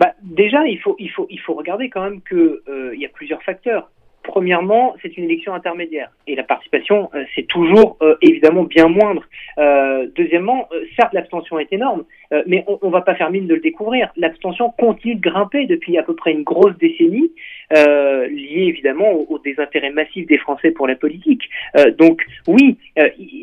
Bah, 0.00 0.12
Déjà, 0.22 0.66
il 0.66 0.80
faut, 0.80 0.96
il, 0.98 1.10
faut, 1.10 1.26
il 1.30 1.38
faut 1.38 1.54
regarder 1.54 1.88
quand 1.88 2.02
même 2.02 2.20
qu'il 2.22 2.38
euh, 2.38 2.96
y 2.96 3.06
a 3.06 3.08
plusieurs 3.08 3.42
facteurs. 3.44 3.88
Premièrement, 4.32 4.96
c'est 5.02 5.18
une 5.18 5.24
élection 5.24 5.52
intermédiaire 5.52 6.08
et 6.26 6.34
la 6.34 6.42
participation, 6.42 7.10
euh, 7.14 7.24
c'est 7.34 7.46
toujours 7.46 7.98
euh, 8.00 8.16
évidemment 8.22 8.62
bien 8.62 8.88
moindre. 8.88 9.24
Euh, 9.58 10.06
deuxièmement, 10.14 10.68
certes, 10.98 11.12
l'abstention 11.12 11.58
est 11.58 11.70
énorme, 11.72 12.04
mais 12.46 12.64
on 12.66 12.86
ne 12.86 12.92
va 12.92 13.02
pas 13.02 13.14
faire 13.14 13.30
mine 13.30 13.46
de 13.46 13.54
le 13.54 13.60
découvrir. 13.60 14.10
L'abstention 14.16 14.70
continue 14.78 15.16
de 15.16 15.20
grimper 15.20 15.66
depuis 15.66 15.98
à 15.98 16.02
peu 16.02 16.14
près 16.14 16.32
une 16.32 16.44
grosse 16.44 16.76
décennie, 16.78 17.30
liée 17.70 18.64
évidemment 18.68 19.12
au, 19.12 19.26
au, 19.28 19.38
désintérêt 19.38 19.90
massif 19.90 20.26
des 20.26 20.38
Français 20.38 20.70
pour 20.70 20.86
la 20.86 20.94
politique. 20.94 21.42
donc 21.98 22.24
oui, 22.48 22.78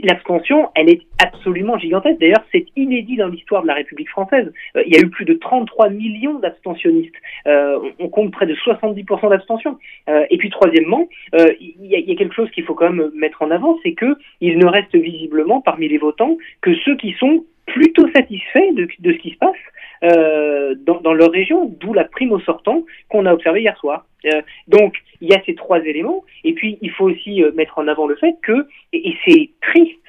l'abstention, 0.04 0.70
elle 0.74 0.90
est 0.90 1.02
absolument 1.24 1.78
gigantesque. 1.78 2.20
D'ailleurs, 2.20 2.44
c'est 2.52 2.66
inédit 2.76 3.18
dans 3.18 3.28
l'histoire 3.28 3.62
de 3.62 3.68
la 3.68 3.76
République 3.76 4.10
française. 4.10 4.52
il 4.88 4.92
y 4.92 4.98
a 4.98 5.02
eu 5.02 5.10
plus 5.10 5.26
de 5.26 5.36
33 5.36 5.90
millions 5.90 6.40
d'abstentionnistes. 6.40 7.16
on 7.46 8.10
compte 8.10 8.32
près 8.32 8.48
de 8.48 8.56
70% 8.56 9.30
d'abstention. 9.30 9.78
et 10.08 10.38
puis 10.38 10.50
troisièmement, 10.80 11.08
euh, 11.36 11.54
il 11.60 11.86
y, 11.86 12.12
a 12.12 12.16
quelque 12.16 12.36
chose 12.36 12.50
qu'il 12.52 12.64
faut 12.64 12.74
quand 12.74 12.92
même 12.92 13.12
mettre 13.14 13.42
en 13.42 13.52
avant, 13.52 13.78
c'est 13.84 13.94
que 13.94 14.18
il 14.42 14.58
ne 14.58 14.66
reste 14.66 14.96
visiblement 14.96 15.62
parmi 15.62 15.88
les 15.88 15.98
votants 15.98 16.38
que 16.62 16.74
ceux 16.86 16.96
qui 16.98 17.14
sont 17.14 17.46
plutôt 17.66 18.08
satisfaits 18.16 18.74
de, 18.74 18.88
ce 19.04 19.18
qui 19.18 19.32
se 19.32 19.38
passe 19.38 19.56
euh, 20.04 20.76
dans, 20.76 21.14
leur 21.14 21.32
région, 21.32 21.66
d'où 21.80 21.94
la 21.94 22.06
prime 22.06 22.32
au 22.32 22.40
sortant 22.40 22.84
qu'on 23.10 23.26
a 23.26 23.34
observé 23.34 23.62
hier 23.62 23.78
soir. 23.78 24.06
Euh, 24.26 24.42
donc 24.68 24.96
il 25.22 25.30
y 25.30 25.34
a 25.34 25.42
ces 25.46 25.56
trois 25.56 25.80
éléments, 25.80 26.24
et 26.44 26.54
puis 26.54 26.78
il 26.82 26.92
faut 26.92 27.06
aussi 27.06 27.44
mettre 27.56 27.78
en 27.78 27.88
avant 27.88 28.08
le 28.08 28.16
fait 28.16 28.36
que, 28.42 28.66
et, 28.94 29.14
c'est 29.26 29.50
triste, 29.62 30.00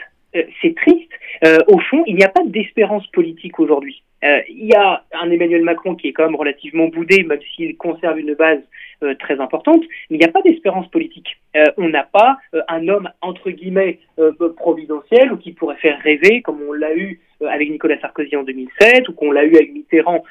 c'est 0.62 0.74
triste, 0.76 1.11
au 1.66 1.78
fond, 1.80 2.04
il 2.06 2.14
n'y 2.14 2.22
a 2.22 2.28
pas 2.28 2.44
d'espérance 2.44 3.06
politique 3.09 3.59
aujourd'hui. 3.59 4.02
il 4.22 4.66
y 4.66 4.74
a 4.74 5.02
un 5.12 5.30
Emmanuel 5.30 5.62
Macron 5.62 5.96
qui 5.96 6.09
est 6.09 6.12
quand 6.12 6.26
même 6.26 6.37
relativement 6.37 6.87
boudé, 6.87 7.24
même 7.24 7.40
s'il 7.54 7.76
conserve 7.76 8.20
une 8.20 8.35
base 8.35 8.61
euh, 9.02 9.14
très 9.14 9.40
importante, 9.40 9.82
mais 10.10 10.16
il 10.16 10.18
n'y 10.18 10.26
a 10.26 10.30
pas 10.30 10.42
d'espérance 10.42 10.86
politique. 10.88 11.40
Euh, 11.56 11.64
on 11.78 11.88
n'a 11.88 12.04
pas 12.04 12.36
euh, 12.54 12.60
un 12.68 12.86
homme, 12.88 13.08
entre 13.22 13.50
guillemets, 13.50 13.98
providentiel 14.56 15.32
ou 15.32 15.38
qui 15.38 15.52
pourrait 15.52 15.76
faire 15.76 15.98
rêver, 16.00 16.42
comme 16.42 16.60
on 16.68 16.72
l'a 16.74 16.94
eu 16.94 17.18
avec 17.48 17.70
Nicolas 17.70 17.98
Sarkozy 18.00 18.36
en 18.36 18.42
2007 18.42 19.08
ou 19.08 19.14
qu'on 19.14 19.32
l'a 19.32 19.44
eu 19.44 19.56
avec 19.56 19.72
Mitterrand 19.72 20.22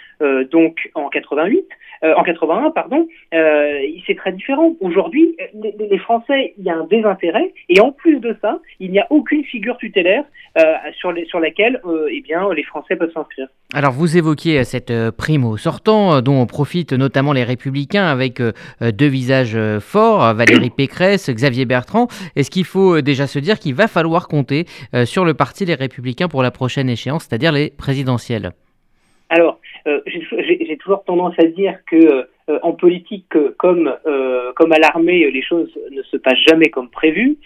donc 0.52 0.92
en 0.94 1.10
88, 1.10 1.66
en 2.04 2.24
81, 2.24 2.72
pardon. 2.72 3.08
c'est 3.32 4.16
très 4.16 4.32
différent. 4.32 4.76
Aujourd'hui, 4.82 5.36
les, 5.54 5.76
les, 5.90 5.98
Français, 5.98 6.54
il 6.58 6.64
y 6.64 6.70
a 6.70 6.76
un 6.76 6.86
désintérêt 6.86 7.54
et 7.68 7.80
en 7.80 7.92
plus 7.92 8.20
de 8.20 8.36
ça, 8.42 8.60
il 8.80 8.92
n'y 8.92 9.00
a 9.00 9.08
aucune 9.10 9.44
figure 9.44 9.78
tutélaire 9.78 10.24
sur, 10.94 11.12
les, 11.12 11.26
sur 11.26 11.40
laquelle 11.40 11.82
eh 12.10 12.22
bien, 12.22 12.54
les 12.54 12.64
Français 12.64 12.96
peuvent 12.96 13.12
s'inscrire. 13.14 13.48
Alors 13.74 13.92
vous 13.92 14.18
évoquiez 14.18 14.64
cette 14.64 14.94
prime 15.12 15.46
au 15.46 15.58
sortant 15.58 16.22
dont 16.22 16.46
profitent 16.50 16.94
notamment 16.94 17.32
les 17.32 17.46
républicains 17.46 18.08
avec 18.08 18.42
euh, 18.42 18.52
deux 18.92 19.08
visages 19.08 19.56
euh, 19.56 19.80
forts, 19.80 20.34
Valérie 20.34 20.70
Pécresse, 20.70 21.30
Xavier 21.30 21.66
Bertrand. 21.66 22.08
Est-ce 22.36 22.52
qu'il 22.52 22.66
faut 22.66 22.98
euh, 22.98 23.02
déjà 23.02 23.28
se 23.28 23.40
dire 23.40 23.60
qu'il 23.60 23.76
va 23.76 23.88
falloir 23.88 24.28
compter 24.28 24.66
sur 25.06 25.24
le 25.24 25.34
parti 25.34 25.66
Les 25.66 25.76
Républicains 25.76 26.28
pour 26.28 26.44
la 26.44 26.52
prochaine 26.52 26.90
échéance, 26.90 27.28
c'est-à-dire 27.30 27.52
les 27.52 27.70
présidentielles? 27.70 28.52
Alors, 29.30 29.59
j'ai 30.06 30.78
toujours 30.78 31.04
tendance 31.04 31.36
à 31.38 31.46
dire 31.46 31.78
que 31.86 32.28
en 32.64 32.74
politique, 32.74 33.26
comme, 33.58 33.96
comme 34.56 34.72
à 34.72 34.80
l'armée, 34.80 35.30
les 35.30 35.42
choses 35.42 35.72
ne 35.92 36.02
se 36.04 36.18
passent 36.18 36.44
jamais 36.48 36.70
comme 36.70 36.90
prévu. 36.90 37.38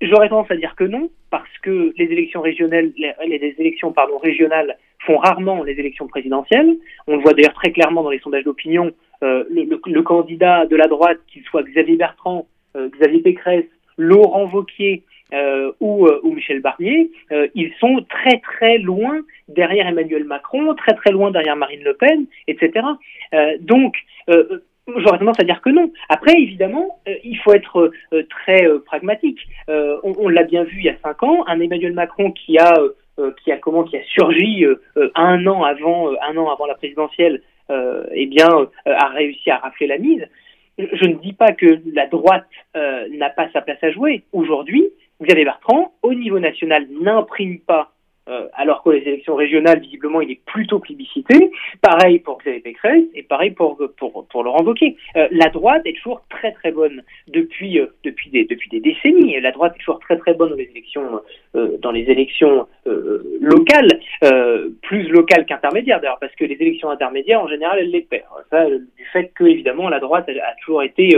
J'aurais 0.00 0.28
tendance 0.28 0.50
à 0.50 0.56
dire 0.56 0.76
que 0.76 0.84
non, 0.84 1.10
parce 1.30 1.58
que 1.62 1.92
les 1.96 2.04
élections 2.04 2.40
régionales, 2.40 2.92
les, 3.26 3.54
élections 3.58 3.92
régionales 4.22 4.78
font 5.04 5.18
rarement 5.18 5.64
les 5.64 5.72
élections 5.72 6.06
présidentielles. 6.06 6.76
On 7.08 7.16
le 7.16 7.22
voit 7.22 7.32
d'ailleurs 7.32 7.54
très 7.54 7.72
clairement 7.72 8.04
dans 8.04 8.10
les 8.10 8.20
sondages 8.20 8.44
d'opinion. 8.44 8.92
Euh, 9.24 9.44
le, 9.50 10.02
candidat 10.02 10.66
de 10.66 10.76
la 10.76 10.86
droite, 10.86 11.18
qu'il 11.26 11.42
soit 11.42 11.64
Xavier 11.64 11.96
Bertrand, 11.96 12.46
euh, 12.76 12.88
Xavier 12.90 13.20
Pécresse, 13.20 13.64
Laurent 13.96 14.46
Vauquier 14.46 15.02
euh, 15.32 15.72
ou, 15.80 16.08
ou, 16.22 16.32
Michel 16.32 16.60
Barnier, 16.60 17.10
ils 17.54 17.72
sont 17.80 18.04
très 18.08 18.38
très 18.40 18.78
loin 18.78 19.20
derrière 19.48 19.86
Emmanuel 19.86 20.24
Macron, 20.24 20.74
très 20.74 20.94
très 20.94 21.10
loin 21.10 21.30
derrière 21.30 21.56
Marine 21.56 21.82
Le 21.82 21.94
Pen, 21.94 22.26
etc. 22.46 22.86
donc 23.60 23.94
J'aurais 24.96 25.18
tendance 25.18 25.40
à 25.40 25.44
dire 25.44 25.60
que 25.60 25.70
non. 25.70 25.92
Après, 26.08 26.32
évidemment, 26.32 26.98
euh, 27.08 27.14
il 27.22 27.36
faut 27.38 27.52
être 27.52 27.90
euh, 28.12 28.26
très 28.30 28.66
euh, 28.66 28.78
pragmatique. 28.78 29.40
on, 29.68 30.28
l'a 30.28 30.44
bien 30.44 30.64
vu 30.64 30.78
il 30.78 30.84
y 30.84 30.88
a 30.88 30.96
cinq 31.02 31.22
ans, 31.22 31.44
un 31.46 31.60
Emmanuel 31.60 31.92
Macron 31.92 32.32
qui 32.32 32.58
a 32.58 32.72
qui 33.42 33.50
a 33.50 33.56
comment 33.56 33.82
qui 33.82 33.96
a 33.96 34.04
surgi 34.04 34.64
un 35.16 35.46
an 35.48 35.64
avant 35.64 36.10
un 36.28 36.36
an 36.36 36.50
avant 36.50 36.66
la 36.66 36.76
présidentielle, 36.76 37.42
eh 37.70 38.26
bien, 38.26 38.48
a 38.86 39.08
réussi 39.08 39.50
à 39.50 39.56
rafler 39.56 39.88
la 39.88 39.98
mise. 39.98 40.24
Je 40.78 41.08
ne 41.08 41.14
dis 41.14 41.32
pas 41.32 41.52
que 41.52 41.80
la 41.92 42.06
droite 42.06 42.46
n'a 42.74 43.30
pas 43.30 43.48
sa 43.52 43.60
place 43.60 43.82
à 43.82 43.90
jouer. 43.90 44.22
Aujourd'hui, 44.32 44.84
Xavier 45.22 45.44
Bertrand, 45.44 45.92
au 46.02 46.14
niveau 46.14 46.38
national, 46.38 46.86
n'imprime 47.00 47.58
pas 47.60 47.92
euh, 48.28 48.46
alors 48.54 48.82
que 48.82 48.90
les 48.90 49.00
élections 49.00 49.34
régionales, 49.36 49.80
visiblement, 49.80 50.20
il 50.20 50.30
est 50.30 50.40
plutôt 50.44 50.78
plébiscité. 50.78 51.50
Pareil 51.80 52.18
pour 52.18 52.38
Xavier 52.38 52.60
Pécresse 52.60 53.04
et 53.14 53.22
pareil 53.22 53.52
pour, 53.52 53.78
pour, 53.96 54.26
pour 54.26 54.44
Laurent 54.44 54.62
Wauquiez. 54.62 54.96
Euh, 55.16 55.28
la 55.30 55.48
droite 55.48 55.82
est 55.86 55.96
toujours 55.96 56.22
très 56.28 56.52
très 56.52 56.70
bonne 56.70 57.02
depuis, 57.28 57.80
euh, 57.80 57.86
depuis, 58.04 58.28
des, 58.30 58.44
depuis 58.44 58.68
des 58.68 58.80
décennies. 58.80 59.40
La 59.40 59.50
droite 59.50 59.74
est 59.76 59.78
toujours 59.78 60.00
très 60.00 60.18
très 60.18 60.34
bonne 60.34 60.50
dans 60.50 60.56
les 60.56 60.70
élections, 60.70 61.20
dans 61.54 61.90
les 61.90 62.10
élections 62.10 62.66
locales, 63.40 64.00
plus 64.82 65.08
locales 65.08 65.46
qu'intermédiaires 65.46 66.00
d'ailleurs, 66.00 66.18
parce 66.20 66.34
que 66.34 66.44
les 66.44 66.54
élections 66.54 66.90
intermédiaires, 66.90 67.42
en 67.42 67.48
général, 67.48 67.78
elles 67.80 67.90
les 67.90 68.02
perdent. 68.02 68.24
Ça, 68.50 68.66
du 68.68 69.04
fait 69.12 69.32
que, 69.34 69.44
évidemment, 69.44 69.88
la 69.88 70.00
droite 70.00 70.28
a 70.28 70.54
toujours 70.62 70.82
été, 70.82 71.16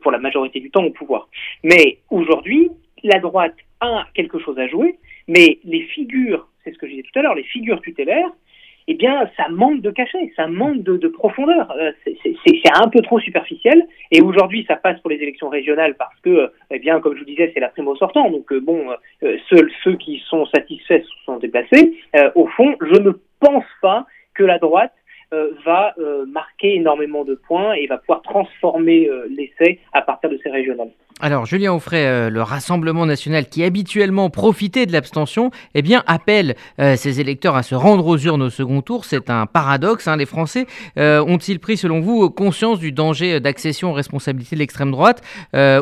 pour 0.00 0.10
la 0.10 0.18
majorité 0.18 0.60
du 0.60 0.70
temps, 0.70 0.84
au 0.84 0.90
pouvoir. 0.90 1.28
Mais 1.62 1.98
aujourd'hui, 2.10 2.70
la 3.02 3.18
droite 3.18 3.56
a 3.80 4.06
quelque 4.14 4.38
chose 4.38 4.58
à 4.58 4.68
jouer, 4.68 4.98
mais 5.28 5.58
les 5.64 5.82
figures 5.82 6.48
c'est 6.64 6.72
ce 6.72 6.78
que 6.78 6.86
je 6.86 6.92
disais 6.92 7.08
tout 7.12 7.18
à 7.18 7.22
l'heure, 7.22 7.34
les 7.34 7.44
figures 7.44 7.80
tutélaires, 7.80 8.30
eh 8.88 8.94
bien, 8.94 9.30
ça 9.36 9.48
manque 9.48 9.80
de 9.80 9.90
cachet, 9.90 10.32
ça 10.34 10.48
manque 10.48 10.82
de, 10.82 11.08
profondeur. 11.08 11.72
Euh, 11.78 11.92
c'est 12.04 12.72
un 12.74 12.88
peu 12.88 13.00
trop 13.00 13.20
superficiel. 13.20 13.86
Et 14.10 14.20
aujourd'hui, 14.20 14.64
ça 14.66 14.74
passe 14.74 14.98
pour 15.00 15.10
les 15.10 15.16
élections 15.16 15.48
régionales 15.48 15.94
parce 15.94 16.18
que, 16.20 16.50
eh 16.70 16.78
bien, 16.80 17.00
comme 17.00 17.14
je 17.14 17.20
vous 17.20 17.24
disais, 17.24 17.52
c'est 17.54 17.60
la 17.60 17.68
prime 17.68 17.86
au 17.86 17.94
sortant. 17.94 18.28
Donc, 18.30 18.52
euh, 18.52 18.60
bon, 18.60 18.88
euh, 19.22 19.36
seuls 19.48 19.70
ceux 19.84 19.94
qui 19.94 20.20
sont 20.26 20.46
satisfaits 20.46 21.04
sont 21.24 21.36
déplacés. 21.36 21.94
au 22.34 22.46
fond, 22.48 22.74
je 22.80 23.00
ne 23.00 23.12
pense 23.38 23.64
pas 23.80 24.06
que 24.34 24.42
la 24.42 24.58
droite 24.58 24.92
va 25.64 25.94
marquer 26.26 26.74
énormément 26.74 27.24
de 27.24 27.34
points 27.34 27.72
et 27.72 27.86
va 27.86 27.96
pouvoir 27.96 28.20
transformer 28.20 29.08
l'essai 29.30 29.78
à 29.94 30.02
partir 30.02 30.28
de 30.28 30.38
ces 30.42 30.50
régionales. 30.50 30.90
Alors, 31.24 31.46
Julien 31.46 31.72
Offray, 31.72 32.04
euh, 32.04 32.30
le 32.30 32.42
Rassemblement 32.42 33.06
national 33.06 33.46
qui 33.46 33.62
habituellement 33.62 34.28
profitait 34.28 34.86
de 34.86 34.92
l'abstention, 34.92 35.52
eh 35.72 35.80
bien, 35.80 36.02
appelle 36.08 36.56
euh, 36.80 36.96
ses 36.96 37.20
électeurs 37.20 37.54
à 37.54 37.62
se 37.62 37.76
rendre 37.76 38.04
aux 38.08 38.18
urnes 38.18 38.42
au 38.42 38.50
second 38.50 38.82
tour. 38.82 39.04
C'est 39.04 39.30
un 39.30 39.46
paradoxe. 39.46 40.08
Hein. 40.08 40.16
Les 40.16 40.26
Français 40.26 40.66
euh, 40.98 41.24
ont-ils 41.24 41.60
pris, 41.60 41.76
selon 41.76 42.00
vous, 42.00 42.28
conscience 42.28 42.80
du 42.80 42.90
danger 42.90 43.38
d'accession 43.38 43.90
aux 43.90 43.94
responsabilités 43.94 44.56
de 44.56 44.58
l'extrême 44.58 44.90
droite 44.90 45.22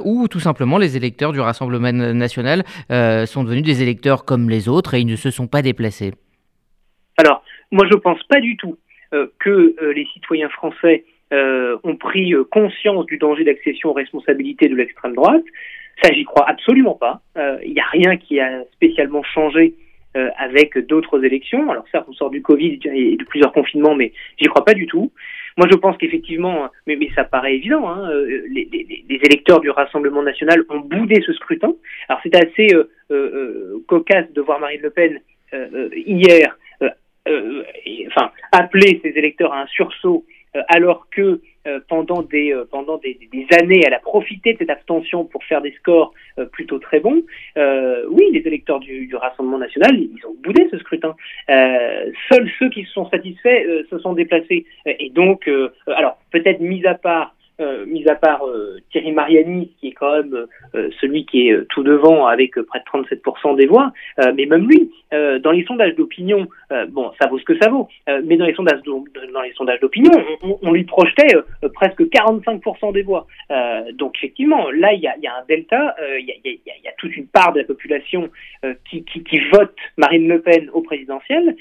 ou 0.05 0.29
tout 0.29 0.41
simplement 0.41 0.77
les 0.77 0.99
électeurs 0.99 1.33
du 1.33 1.41
Rassemblement 1.41 1.91
national 1.91 2.65
sont 2.91 3.45
devenus 3.45 3.63
des 3.63 3.83
électeurs 3.83 4.27
comme 4.27 4.51
les 4.51 4.69
autres 4.69 4.93
et 4.93 5.01
ils 5.01 5.07
ne 5.07 5.17
se 5.17 5.31
sont 5.31 5.47
pas 5.47 5.63
déplacés? 5.63 6.13
Alors, 7.17 7.43
moi, 7.71 7.87
je 7.91 7.97
pense 7.97 8.23
pas 8.25 8.41
du 8.41 8.57
tout 8.59 8.77
que 9.39 9.75
les 9.95 10.07
citoyens 10.13 10.51
français 10.51 11.05
euh, 11.33 11.79
ont 11.85 11.95
pris 11.95 12.35
euh, 12.35 12.43
conscience 12.43 13.07
du 13.07 13.17
danger 13.17 13.45
d'accession 13.45 13.91
aux 13.91 13.93
responsabilités 13.93 14.69
de 14.69 14.75
l'extrême 14.75 15.15
droite. 15.15 15.45
Ça, 16.03 16.13
j'y 16.13 16.25
crois 16.25 16.45
absolument 16.49 16.97
pas. 16.97 17.21
Il 17.37 17.41
euh, 17.41 17.59
n'y 17.69 17.79
a 17.79 17.87
rien 17.93 18.17
qui 18.17 18.41
a 18.41 18.65
spécialement 18.73 19.23
changé 19.23 19.75
avec 20.39 20.77
d'autres 20.77 21.25
élections. 21.25 21.71
Alors 21.71 21.85
ça, 21.93 22.05
on 22.09 22.13
sort 22.13 22.31
du 22.31 22.43
Covid 22.43 22.81
et 22.93 23.17
de 23.17 23.23
plusieurs 23.23 23.53
confinements, 23.53 23.95
mais 23.95 24.13
j'y 24.39 24.47
crois 24.47 24.65
pas 24.65 24.75
du 24.75 24.89
tout. 24.89 25.13
Moi, 25.57 25.69
je 25.71 25.77
pense 25.77 25.97
qu'effectivement, 25.99 26.69
mais, 26.89 26.99
ça 27.15 27.23
paraît 27.23 27.55
évident, 27.55 27.89
hein, 27.89 28.11
les, 28.51 28.69
électeurs 29.09 29.61
du 29.61 29.71
Rassemblement 29.71 30.25
national 30.25 30.65
ont 30.69 30.81
boudé 30.81 31.23
ce 31.25 31.33
scrutin. 31.35 31.73
Alors 32.09 32.21
c'est 32.25 32.35
assez 32.35 32.75
cocasse 33.87 34.33
de 34.33 34.41
voir 34.41 34.59
Marine 34.59 34.81
Le 34.83 34.91
Pen 34.91 35.21
hier, 35.95 36.59
enfin, 38.09 38.33
appeler 38.51 39.01
ses 39.05 39.11
électeurs 39.11 39.53
à 39.53 39.63
un 39.63 39.67
sursaut 39.69 40.25
alors 40.69 41.09
que 41.11 41.41
euh, 41.67 41.79
pendant 41.89 42.23
des 42.23 42.55
euh, 42.55 42.65
pendant 42.71 42.97
des, 42.97 43.19
années, 43.61 43.83
elle 43.87 43.93
a 43.93 43.99
profité 43.99 44.55
de 44.55 44.59
cette 44.59 44.71
abstention 44.71 45.25
pour 45.27 45.45
faire 45.45 45.61
des 45.61 45.73
scores 45.73 46.15
plutôt 46.53 46.79
très 46.79 47.01
bons. 47.01 47.23
oui, 47.57 48.25
les 48.33 48.43
électeurs 48.47 48.81
du, 48.81 49.07
du, 49.07 49.17
Rassemblement 49.17 49.59
national, 49.59 49.95
ils 49.95 50.27
ont 50.27 50.35
boudé 50.43 50.67
ce 50.71 50.79
scrutin. 50.79 51.15
seuls 51.47 52.51
ceux 52.59 52.71
qui 52.71 52.85
se 52.85 52.93
sont 52.93 53.09
satisfaits 53.11 53.85
se 53.91 53.99
sont 53.99 54.15
déplacés. 54.15 54.65
Et 54.87 55.11
donc, 55.11 55.51
alors 55.87 56.19
peut-être 56.31 56.61
mis 56.61 56.87
à 56.87 56.95
part 56.95 57.35
euh, 57.61 57.85
mis 57.85 58.09
à 58.09 58.15
part 58.15 58.47
euh, 58.47 58.79
Thierry 58.91 59.13
Mariani, 59.13 59.71
qui 59.79 59.89
est 59.89 59.93
quand 59.93 60.17
même 60.17 60.47
euh, 60.75 60.89
celui 60.99 61.27
qui 61.27 61.49
est 61.49 61.69
tout 61.69 61.83
devant 61.83 62.27
avec 62.27 62.53
près 62.63 62.79
de 62.79 62.85
37% 62.85 63.57
des 63.57 63.67
voix, 63.67 63.93
mais 64.35 64.47
même 64.47 64.67
lui, 64.67 64.91
dans 65.13 65.51
les 65.51 65.65
sondages 65.65 65.95
d'opinion, 65.97 66.47
bon, 66.89 67.11
ça 67.21 67.29
vaut 67.29 67.39
ce 67.39 67.45
que 67.45 67.59
ça 67.59 67.69
vaut, 67.69 67.89
mais 68.25 68.37
dans 68.37 68.47
les 68.47 68.55
sondages 68.55 68.81
dans 68.83 69.43
les 69.43 69.53
sondages 69.55 69.81
d'opinion, 69.81 70.13
on, 70.63 70.73
lui 70.73 70.85
projetait 70.85 71.37
presque 71.75 72.03
45% 72.03 72.93
des 72.93 73.03
voix. 73.03 73.27
donc 73.95 74.17
effectivement, 74.17 74.71
là, 74.71 74.93
il 74.93 75.01
y 75.01 75.07
a, 75.07 75.15
un 75.15 75.45
delta, 75.49 75.97
il 76.19 76.27
y, 76.27 76.89
a, 76.89 76.93
toute 76.99 77.17
une 77.17 77.27
part 77.27 77.53
de 77.53 77.61
la 77.61 77.65
population 77.65 78.29
qui, 78.89 79.05
qui, 79.05 79.25
qui, 79.25 79.41
vote 79.53 79.75
Marine 79.97 80.29
Le 80.29 80.41
Pen 80.41 80.71
au 80.73 80.83
présidentiel, 80.83 81.57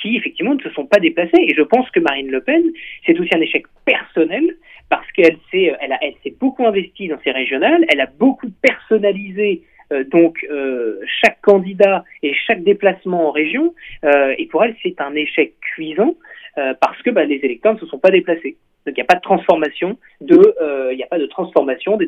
qui 0.00 0.16
effectivement 0.16 0.54
ne 0.54 0.62
se 0.62 0.70
sont 0.70 0.86
pas 0.86 0.98
déplacés. 0.98 1.40
Et 1.40 1.54
je 1.54 1.62
pense 1.62 1.90
que 1.90 2.00
Marine 2.00 2.30
Le 2.30 2.40
Pen, 2.40 2.62
c'est 3.04 3.18
aussi 3.18 3.30
un 3.34 3.40
échec 3.40 3.66
personnel 3.84 4.56
parce 4.88 5.10
qu'elle 5.12 5.38
s'est, 5.50 5.72
elle, 5.80 5.92
a, 5.92 5.98
elle 6.02 6.14
s'est 6.22 6.34
beaucoup 6.38 6.66
investie 6.66 7.08
dans 7.08 7.18
ces 7.24 7.30
régionales, 7.30 7.84
elle 7.88 8.00
a 8.00 8.06
beaucoup 8.06 8.48
personnalisé 8.62 9.62
euh, 9.92 10.04
donc 10.04 10.44
euh, 10.50 11.00
chaque 11.22 11.40
candidat 11.42 12.04
et 12.22 12.34
chaque 12.34 12.62
déplacement 12.62 13.28
en 13.28 13.30
région, 13.30 13.74
euh, 14.04 14.34
et 14.36 14.46
pour 14.46 14.64
elle 14.64 14.74
c'est 14.82 15.00
un 15.00 15.14
échec 15.14 15.54
cuisant 15.60 16.14
parce 16.80 17.00
que 17.02 17.10
bah, 17.10 17.24
les 17.24 17.36
électeurs 17.36 17.74
ne 17.74 17.78
se 17.78 17.86
sont 17.86 17.98
pas 17.98 18.10
déplacés. 18.10 18.56
Donc 18.86 18.94
il 18.96 19.00
n'y 19.00 19.02
a 19.02 19.06
pas 19.06 19.16
de 19.16 19.20
transformation 19.20 19.98
de, 20.20 20.54
il 20.92 20.96
n'y 20.96 21.02
a 21.02 21.08
pas 21.08 21.18
de 21.18 21.26
transformation 21.26 21.96
des, 21.96 22.06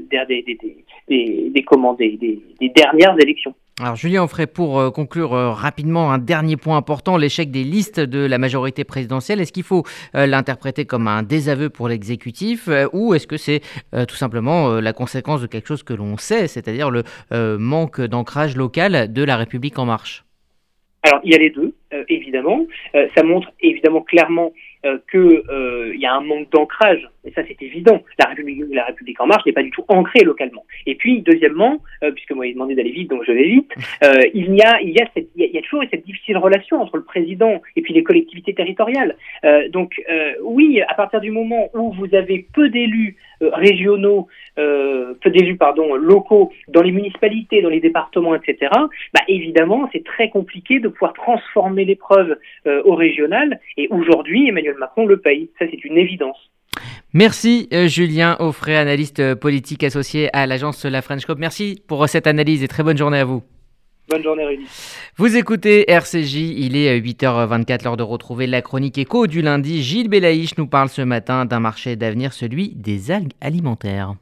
dernières 2.74 3.16
élections. 3.20 3.54
Alors 3.80 3.94
Julien 3.94 4.24
Offray, 4.24 4.48
pour 4.48 4.80
euh, 4.80 4.90
conclure 4.90 5.34
euh, 5.34 5.52
rapidement 5.52 6.10
un 6.10 6.18
dernier 6.18 6.56
point 6.56 6.76
important, 6.76 7.16
l'échec 7.16 7.52
des 7.52 7.62
listes 7.62 8.00
de 8.00 8.26
la 8.26 8.38
majorité 8.38 8.82
présidentielle, 8.82 9.40
est-ce 9.40 9.52
qu'il 9.52 9.62
faut 9.62 9.84
euh, 10.16 10.26
l'interpréter 10.26 10.84
comme 10.84 11.06
un 11.06 11.22
désaveu 11.22 11.70
pour 11.70 11.88
l'exécutif 11.88 12.68
ou 12.92 13.14
est-ce 13.14 13.26
que 13.26 13.36
c'est 13.36 13.60
tout 14.08 14.16
simplement 14.16 14.80
la 14.80 14.92
conséquence 14.92 15.40
de 15.40 15.46
quelque 15.46 15.66
chose 15.66 15.82
que 15.82 15.94
l'on 15.94 16.16
sait, 16.16 16.46
c'est-à-dire 16.48 16.90
le 16.90 17.02
manque 17.58 18.00
d'ancrage 18.00 18.56
local 18.56 19.12
de 19.12 19.22
la 19.22 19.36
République 19.36 19.78
en 19.78 19.84
marche? 19.84 20.24
Alors 21.08 21.20
il 21.24 21.32
y 21.32 21.34
a 21.34 21.38
les 21.38 21.50
deux, 21.50 21.74
évidemment. 22.08 22.66
ça 23.14 23.22
montre 23.22 23.50
évidemment 23.60 24.02
clairement 24.02 24.52
qu'il 25.10 25.42
y 25.96 26.06
a 26.06 26.14
un 26.14 26.20
manque 26.20 26.50
d'ancrage 26.50 27.08
et 27.28 27.32
ça 27.32 27.42
c'est 27.46 27.62
évident. 27.62 28.02
La 28.18 28.26
République, 28.26 28.64
la 28.70 28.84
République 28.84 29.20
en 29.20 29.26
marche 29.26 29.44
n'est 29.46 29.52
pas 29.52 29.62
du 29.62 29.70
tout 29.70 29.84
ancrée 29.88 30.24
localement. 30.24 30.64
Et 30.86 30.94
puis 30.94 31.20
deuxièmement, 31.20 31.80
euh, 32.02 32.10
puisque 32.12 32.32
moi 32.32 32.46
il 32.46 32.54
demandé 32.54 32.74
d'aller 32.74 32.90
vite, 32.90 33.10
donc 33.10 33.22
je 33.26 33.32
vais 33.32 33.44
vite, 33.44 33.70
euh, 34.02 34.22
il 34.34 34.54
y 34.54 34.62
a 34.62 34.80
il 34.80 34.90
y 34.90 35.00
a, 35.00 35.06
cette, 35.14 35.28
il 35.36 35.50
y 35.50 35.58
a 35.58 35.62
toujours 35.62 35.84
cette 35.90 36.04
difficile 36.06 36.38
relation 36.38 36.80
entre 36.80 36.96
le 36.96 37.04
président 37.04 37.60
et 37.76 37.82
puis 37.82 37.94
les 37.94 38.02
collectivités 38.02 38.54
territoriales. 38.54 39.16
Euh, 39.44 39.68
donc 39.68 40.00
euh, 40.10 40.32
oui, 40.42 40.80
à 40.80 40.94
partir 40.94 41.20
du 41.20 41.30
moment 41.30 41.70
où 41.74 41.92
vous 41.92 42.14
avez 42.14 42.46
peu 42.54 42.68
d'élus 42.68 43.16
euh, 43.16 43.27
régionaux, 43.40 44.28
peu 44.56 45.30
d'élus 45.30 45.56
pardon 45.56 45.94
locaux 45.94 46.52
dans 46.68 46.82
les 46.82 46.92
municipalités, 46.92 47.62
dans 47.62 47.68
les 47.68 47.80
départements, 47.80 48.34
etc. 48.34 48.70
Bah 49.14 49.20
évidemment 49.28 49.88
c'est 49.92 50.04
très 50.04 50.30
compliqué 50.30 50.80
de 50.80 50.88
pouvoir 50.88 51.12
transformer 51.12 51.84
l'épreuve 51.84 52.38
au 52.66 52.94
régional. 52.94 53.60
Et 53.76 53.88
aujourd'hui 53.90 54.48
Emmanuel 54.48 54.76
Macron 54.78 55.06
le 55.06 55.18
paye. 55.18 55.50
Ça 55.58 55.66
c'est 55.70 55.84
une 55.84 55.98
évidence. 55.98 56.50
Merci 57.14 57.68
euh, 57.72 57.88
Julien 57.88 58.36
Offray, 58.38 58.76
analyste 58.76 59.20
euh, 59.20 59.34
politique 59.34 59.82
associé 59.82 60.28
à 60.36 60.46
l'agence 60.46 60.84
La 60.84 61.00
French 61.00 61.24
Cop. 61.24 61.38
Merci 61.38 61.82
pour 61.86 62.02
euh, 62.02 62.06
cette 62.06 62.26
analyse 62.26 62.62
et 62.62 62.68
très 62.68 62.82
bonne 62.82 62.98
journée 62.98 63.18
à 63.18 63.24
vous. 63.24 63.42
Bonne 64.08 64.22
journée 64.22 64.46
Rudy. 64.46 64.64
Vous 65.18 65.36
écoutez 65.36 65.90
RCJ, 65.90 66.36
il 66.36 66.76
est 66.76 66.98
8h24, 66.98 67.84
l'heure 67.84 67.96
de 67.98 68.02
retrouver 68.02 68.46
la 68.46 68.62
chronique 68.62 68.96
éco 68.96 69.26
du 69.26 69.42
lundi. 69.42 69.82
Gilles 69.82 70.08
Belaïch 70.08 70.56
nous 70.56 70.66
parle 70.66 70.88
ce 70.88 71.02
matin 71.02 71.44
d'un 71.44 71.60
marché 71.60 71.94
d'avenir, 71.94 72.32
celui 72.32 72.70
des 72.74 73.10
algues 73.10 73.32
alimentaires. 73.42 74.14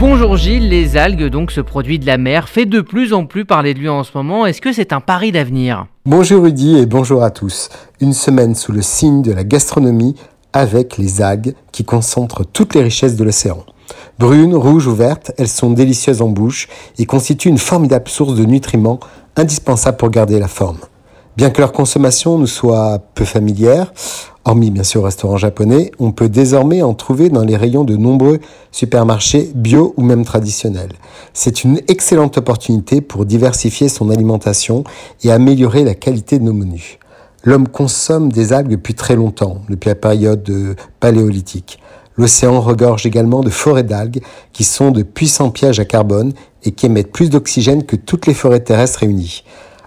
Bonjour 0.00 0.36
Gilles, 0.36 0.68
les 0.68 0.96
algues, 0.96 1.26
donc 1.26 1.52
ce 1.52 1.60
produit 1.60 2.00
de 2.00 2.06
la 2.06 2.18
mer, 2.18 2.48
fait 2.48 2.66
de 2.66 2.80
plus 2.80 3.12
en 3.12 3.26
plus 3.26 3.44
parler 3.44 3.72
de 3.72 3.78
lui 3.78 3.88
en 3.88 4.02
ce 4.02 4.10
moment. 4.12 4.44
Est-ce 4.44 4.60
que 4.60 4.72
c'est 4.72 4.92
un 4.92 5.00
pari 5.00 5.30
d'avenir? 5.30 5.86
Bonjour 6.04 6.42
Rudy 6.42 6.78
et 6.78 6.86
bonjour 6.86 7.22
à 7.22 7.30
tous. 7.30 7.68
Une 8.00 8.12
semaine 8.12 8.56
sous 8.56 8.72
le 8.72 8.82
signe 8.82 9.22
de 9.22 9.30
la 9.30 9.44
gastronomie 9.44 10.16
avec 10.52 10.98
les 10.98 11.22
algues 11.22 11.54
qui 11.70 11.84
concentrent 11.84 12.44
toutes 12.44 12.74
les 12.74 12.82
richesses 12.82 13.14
de 13.14 13.22
l'océan. 13.22 13.64
Brunes, 14.18 14.54
rouges 14.54 14.86
ou 14.86 14.94
vertes, 14.94 15.32
elles 15.38 15.48
sont 15.48 15.70
délicieuses 15.70 16.22
en 16.22 16.28
bouche 16.28 16.68
et 16.98 17.06
constituent 17.06 17.48
une 17.48 17.58
formidable 17.58 18.08
source 18.08 18.34
de 18.34 18.44
nutriments 18.44 19.00
indispensables 19.36 19.96
pour 19.96 20.10
garder 20.10 20.38
la 20.38 20.48
forme. 20.48 20.78
Bien 21.36 21.50
que 21.50 21.62
leur 21.62 21.72
consommation 21.72 22.36
nous 22.36 22.46
soit 22.46 23.00
peu 23.14 23.24
familière, 23.24 23.92
hormis 24.44 24.70
bien 24.70 24.82
sûr 24.82 25.00
au 25.00 25.04
restaurant 25.04 25.38
japonais, 25.38 25.90
on 25.98 26.12
peut 26.12 26.28
désormais 26.28 26.82
en 26.82 26.92
trouver 26.92 27.30
dans 27.30 27.42
les 27.42 27.56
rayons 27.56 27.84
de 27.84 27.96
nombreux 27.96 28.38
supermarchés 28.70 29.50
bio 29.54 29.94
ou 29.96 30.02
même 30.02 30.26
traditionnels. 30.26 30.92
C'est 31.32 31.64
une 31.64 31.80
excellente 31.88 32.36
opportunité 32.36 33.00
pour 33.00 33.24
diversifier 33.24 33.88
son 33.88 34.10
alimentation 34.10 34.84
et 35.24 35.32
améliorer 35.32 35.84
la 35.84 35.94
qualité 35.94 36.38
de 36.38 36.44
nos 36.44 36.52
menus. 36.52 36.98
L'homme 37.44 37.66
consomme 37.66 38.30
des 38.30 38.52
algues 38.52 38.70
depuis 38.70 38.94
très 38.94 39.16
longtemps, 39.16 39.62
depuis 39.68 39.88
la 39.88 39.94
période 39.94 40.76
paléolithique. 41.00 41.78
L'océan 42.16 42.60
regorge 42.60 43.06
également 43.06 43.40
de 43.40 43.50
forêts 43.50 43.82
d'algues 43.82 44.22
qui 44.52 44.64
sont 44.64 44.90
de 44.90 45.02
puissants 45.02 45.50
pièges 45.50 45.80
à 45.80 45.84
carbone 45.84 46.32
et 46.64 46.72
qui 46.72 46.86
émettent 46.86 47.12
plus 47.12 47.30
d'oxygène 47.30 47.84
que 47.84 47.96
toutes 47.96 48.26
les 48.26 48.34
forêts 48.34 48.60
terrestres 48.60 49.00
réunies. 49.00 49.44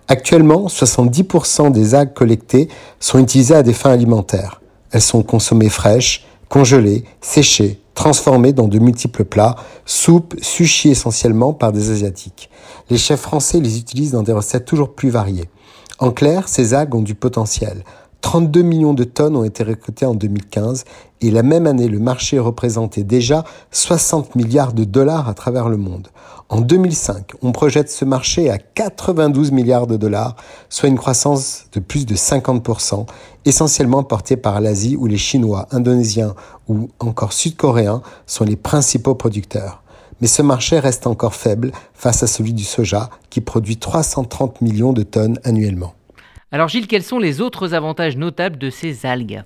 Actuellement, 0.07 0.67
70% 0.67 1.71
des 1.71 1.95
algues 1.95 2.13
collectées 2.13 2.67
sont 2.99 3.19
utilisées 3.19 3.55
à 3.55 3.63
des 3.63 3.73
fins 3.73 3.91
alimentaires. 3.91 4.61
Elles 4.91 5.01
sont 5.01 5.23
consommées 5.23 5.69
fraîches, 5.69 6.25
congelées, 6.47 7.05
séchées, 7.21 7.81
transformées 7.95 8.53
dans 8.53 8.67
de 8.67 8.77
multiples 8.77 9.25
plats, 9.25 9.55
soupes, 9.85 10.35
sushis 10.41 10.91
essentiellement 10.91 11.53
par 11.53 11.71
des 11.71 11.89
Asiatiques. 11.89 12.49
Les 12.89 12.97
chefs 12.97 13.21
français 13.21 13.59
les 13.59 13.79
utilisent 13.79 14.11
dans 14.11 14.23
des 14.23 14.33
recettes 14.33 14.65
toujours 14.65 14.93
plus 14.93 15.09
variées. 15.09 15.49
En 15.97 16.11
clair, 16.11 16.47
ces 16.47 16.73
algues 16.73 16.95
ont 16.95 17.01
du 17.01 17.15
potentiel. 17.15 17.83
32 18.25 18.63
millions 18.63 18.95
de 18.95 19.03
tonnes 19.03 19.35
ont 19.35 19.43
été 19.43 19.61
récoltées 19.61 20.07
en 20.07 20.15
2015 20.15 20.85
et 21.21 21.29
la 21.29 21.43
même 21.43 21.67
année, 21.67 21.87
le 21.87 21.99
marché 21.99 22.39
représentait 22.39 23.03
déjà 23.03 23.43
60 23.69 24.33
milliards 24.33 24.73
de 24.73 24.83
dollars 24.83 25.29
à 25.29 25.35
travers 25.35 25.69
le 25.69 25.77
monde. 25.77 26.07
En 26.49 26.59
2005, 26.59 27.33
on 27.43 27.51
projette 27.51 27.91
ce 27.91 28.03
marché 28.03 28.49
à 28.49 28.57
92 28.57 29.51
milliards 29.51 29.85
de 29.85 29.95
dollars, 29.95 30.35
soit 30.69 30.89
une 30.89 30.97
croissance 30.97 31.65
de 31.71 31.79
plus 31.79 32.07
de 32.07 32.15
50%, 32.15 33.05
essentiellement 33.45 34.01
portée 34.01 34.37
par 34.37 34.59
l'Asie 34.59 34.95
où 34.95 35.05
les 35.05 35.19
Chinois, 35.19 35.67
Indonésiens 35.69 36.33
ou 36.67 36.89
encore 36.99 37.31
Sud-Coréens 37.31 38.01
sont 38.25 38.43
les 38.43 38.55
principaux 38.55 39.13
producteurs. 39.13 39.83
Mais 40.19 40.27
ce 40.27 40.41
marché 40.41 40.79
reste 40.79 41.05
encore 41.05 41.35
faible 41.35 41.71
face 41.93 42.23
à 42.23 42.27
celui 42.27 42.53
du 42.53 42.63
soja 42.63 43.11
qui 43.29 43.39
produit 43.39 43.77
330 43.77 44.61
millions 44.61 44.93
de 44.93 45.03
tonnes 45.03 45.39
annuellement. 45.43 45.93
Alors 46.55 46.69
Gilles, 46.69 46.87
quels 46.87 47.03
sont 47.03 47.19
les 47.19 47.41
autres 47.41 47.73
avantages 47.73 48.15
notables 48.15 48.57
de 48.57 48.69
ces 48.69 49.05
algues? 49.05 49.43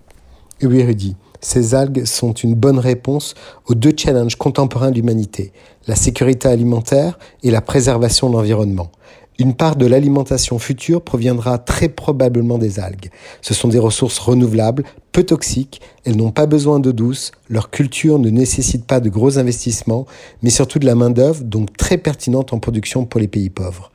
Oui 0.61 0.83
Rudy, 0.83 1.15
ces 1.41 1.73
algues 1.73 2.05
sont 2.05 2.33
une 2.33 2.53
bonne 2.53 2.77
réponse 2.77 3.33
aux 3.65 3.73
deux 3.73 3.93
challenges 3.97 4.35
contemporains 4.35 4.91
de 4.91 4.97
l'humanité, 4.97 5.51
la 5.87 5.95
sécurité 5.95 6.49
alimentaire 6.49 7.17
et 7.41 7.49
la 7.49 7.61
préservation 7.61 8.29
de 8.29 8.35
l'environnement. 8.35 8.91
Une 9.39 9.55
part 9.55 9.75
de 9.75 9.87
l'alimentation 9.87 10.59
future 10.59 11.01
proviendra 11.01 11.57
très 11.57 11.89
probablement 11.89 12.59
des 12.59 12.79
algues. 12.79 13.09
Ce 13.41 13.55
sont 13.55 13.69
des 13.69 13.79
ressources 13.79 14.19
renouvelables, 14.19 14.83
peu 15.11 15.23
toxiques, 15.23 15.81
elles 16.05 16.15
n'ont 16.15 16.29
pas 16.29 16.45
besoin 16.45 16.79
d'eau 16.79 16.93
douce, 16.93 17.31
leur 17.49 17.71
culture 17.71 18.19
ne 18.19 18.29
nécessite 18.29 18.85
pas 18.85 18.99
de 18.99 19.09
gros 19.09 19.39
investissements, 19.39 20.05
mais 20.43 20.51
surtout 20.51 20.77
de 20.77 20.85
la 20.85 20.93
main-d'œuvre, 20.93 21.43
donc 21.43 21.75
très 21.75 21.97
pertinente 21.97 22.53
en 22.53 22.59
production 22.59 23.05
pour 23.05 23.19
les 23.19 23.27
pays 23.27 23.49
pauvres. 23.49 23.91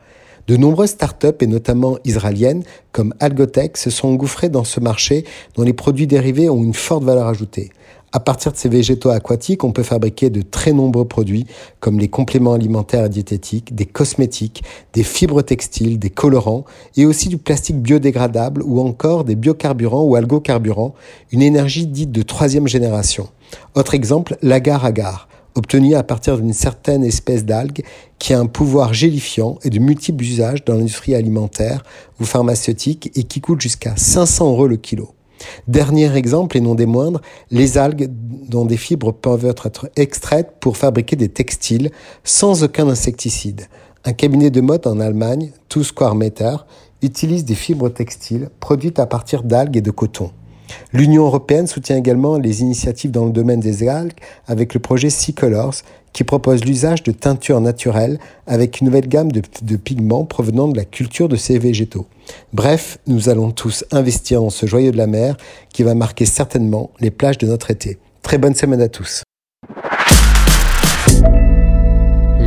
De 0.46 0.56
nombreuses 0.56 0.90
startups, 0.90 1.40
et 1.40 1.46
notamment 1.46 1.96
israéliennes, 2.04 2.64
comme 2.92 3.14
Algotech, 3.18 3.78
se 3.78 3.88
sont 3.88 4.08
engouffrées 4.08 4.50
dans 4.50 4.64
ce 4.64 4.78
marché 4.78 5.24
dont 5.56 5.62
les 5.62 5.72
produits 5.72 6.06
dérivés 6.06 6.50
ont 6.50 6.62
une 6.62 6.74
forte 6.74 7.02
valeur 7.02 7.28
ajoutée. 7.28 7.70
À 8.12 8.20
partir 8.20 8.52
de 8.52 8.56
ces 8.56 8.68
végétaux 8.68 9.10
aquatiques, 9.10 9.64
on 9.64 9.72
peut 9.72 9.82
fabriquer 9.82 10.30
de 10.30 10.42
très 10.42 10.72
nombreux 10.72 11.04
produits 11.04 11.46
comme 11.80 11.98
les 11.98 12.06
compléments 12.06 12.52
alimentaires 12.52 13.06
et 13.06 13.08
diététiques, 13.08 13.74
des 13.74 13.86
cosmétiques, 13.86 14.62
des 14.92 15.02
fibres 15.02 15.42
textiles, 15.42 15.98
des 15.98 16.10
colorants 16.10 16.64
et 16.96 17.06
aussi 17.06 17.28
du 17.28 17.38
plastique 17.38 17.80
biodégradable 17.80 18.62
ou 18.62 18.80
encore 18.80 19.24
des 19.24 19.34
biocarburants 19.34 20.04
ou 20.04 20.14
algocarburants, 20.14 20.94
une 21.32 21.42
énergie 21.42 21.86
dite 21.88 22.12
de 22.12 22.22
troisième 22.22 22.68
génération. 22.68 23.30
Autre 23.74 23.94
exemple, 23.94 24.36
l'agar-agar 24.42 25.26
obtenu 25.54 25.94
à 25.94 26.02
partir 26.02 26.36
d'une 26.38 26.52
certaine 26.52 27.04
espèce 27.04 27.44
d'algue 27.44 27.82
qui 28.18 28.34
a 28.34 28.40
un 28.40 28.46
pouvoir 28.46 28.94
gélifiant 28.94 29.58
et 29.62 29.70
de 29.70 29.78
multiples 29.78 30.24
usages 30.24 30.64
dans 30.64 30.74
l'industrie 30.74 31.14
alimentaire 31.14 31.82
ou 32.20 32.24
pharmaceutique 32.24 33.10
et 33.14 33.24
qui 33.24 33.40
coûte 33.40 33.60
jusqu'à 33.60 33.94
500 33.96 34.50
euros 34.50 34.66
le 34.66 34.76
kilo. 34.76 35.14
Dernier 35.68 36.14
exemple 36.16 36.56
et 36.56 36.60
non 36.60 36.74
des 36.74 36.86
moindres, 36.86 37.20
les 37.50 37.78
algues 37.78 38.08
dont 38.48 38.64
des 38.64 38.76
fibres 38.76 39.12
peuvent 39.12 39.44
être 39.44 39.90
extraites 39.96 40.54
pour 40.60 40.76
fabriquer 40.76 41.16
des 41.16 41.28
textiles 41.28 41.90
sans 42.22 42.62
aucun 42.62 42.88
insecticide. 42.88 43.66
Un 44.04 44.12
cabinet 44.12 44.50
de 44.50 44.60
mode 44.60 44.86
en 44.86 45.00
Allemagne, 45.00 45.52
Two 45.68 45.82
Square 45.82 46.14
Meter, 46.14 46.56
utilise 47.02 47.44
des 47.44 47.54
fibres 47.54 47.90
textiles 47.90 48.48
produites 48.60 48.98
à 48.98 49.06
partir 49.06 49.42
d'algues 49.42 49.76
et 49.76 49.82
de 49.82 49.90
coton. 49.90 50.30
L'Union 50.92 51.24
européenne 51.26 51.66
soutient 51.66 51.96
également 51.96 52.38
les 52.38 52.62
initiatives 52.62 53.10
dans 53.10 53.24
le 53.24 53.32
domaine 53.32 53.60
des 53.60 53.88
algues 53.88 54.12
avec 54.46 54.74
le 54.74 54.80
projet 54.80 55.10
Sea 55.10 55.32
Colors 55.32 55.74
qui 56.12 56.24
propose 56.24 56.64
l'usage 56.64 57.02
de 57.02 57.12
teintures 57.12 57.60
naturelles 57.60 58.18
avec 58.46 58.80
une 58.80 58.86
nouvelle 58.86 59.08
gamme 59.08 59.32
de, 59.32 59.76
pigments 59.76 60.24
provenant 60.24 60.68
de 60.68 60.76
la 60.76 60.84
culture 60.84 61.28
de 61.28 61.36
ces 61.36 61.58
végétaux. 61.58 62.06
Bref, 62.52 62.98
nous 63.06 63.28
allons 63.28 63.50
tous 63.50 63.84
investir 63.90 64.40
dans 64.40 64.50
ce 64.50 64.64
joyau 64.64 64.92
de 64.92 64.96
la 64.96 65.08
mer 65.08 65.36
qui 65.72 65.82
va 65.82 65.94
marquer 65.94 66.24
certainement 66.24 66.90
les 67.00 67.10
plages 67.10 67.38
de 67.38 67.46
notre 67.46 67.70
été. 67.70 67.98
Très 68.22 68.38
bonne 68.38 68.54
semaine 68.54 68.80
à 68.80 68.88
tous. 68.88 69.24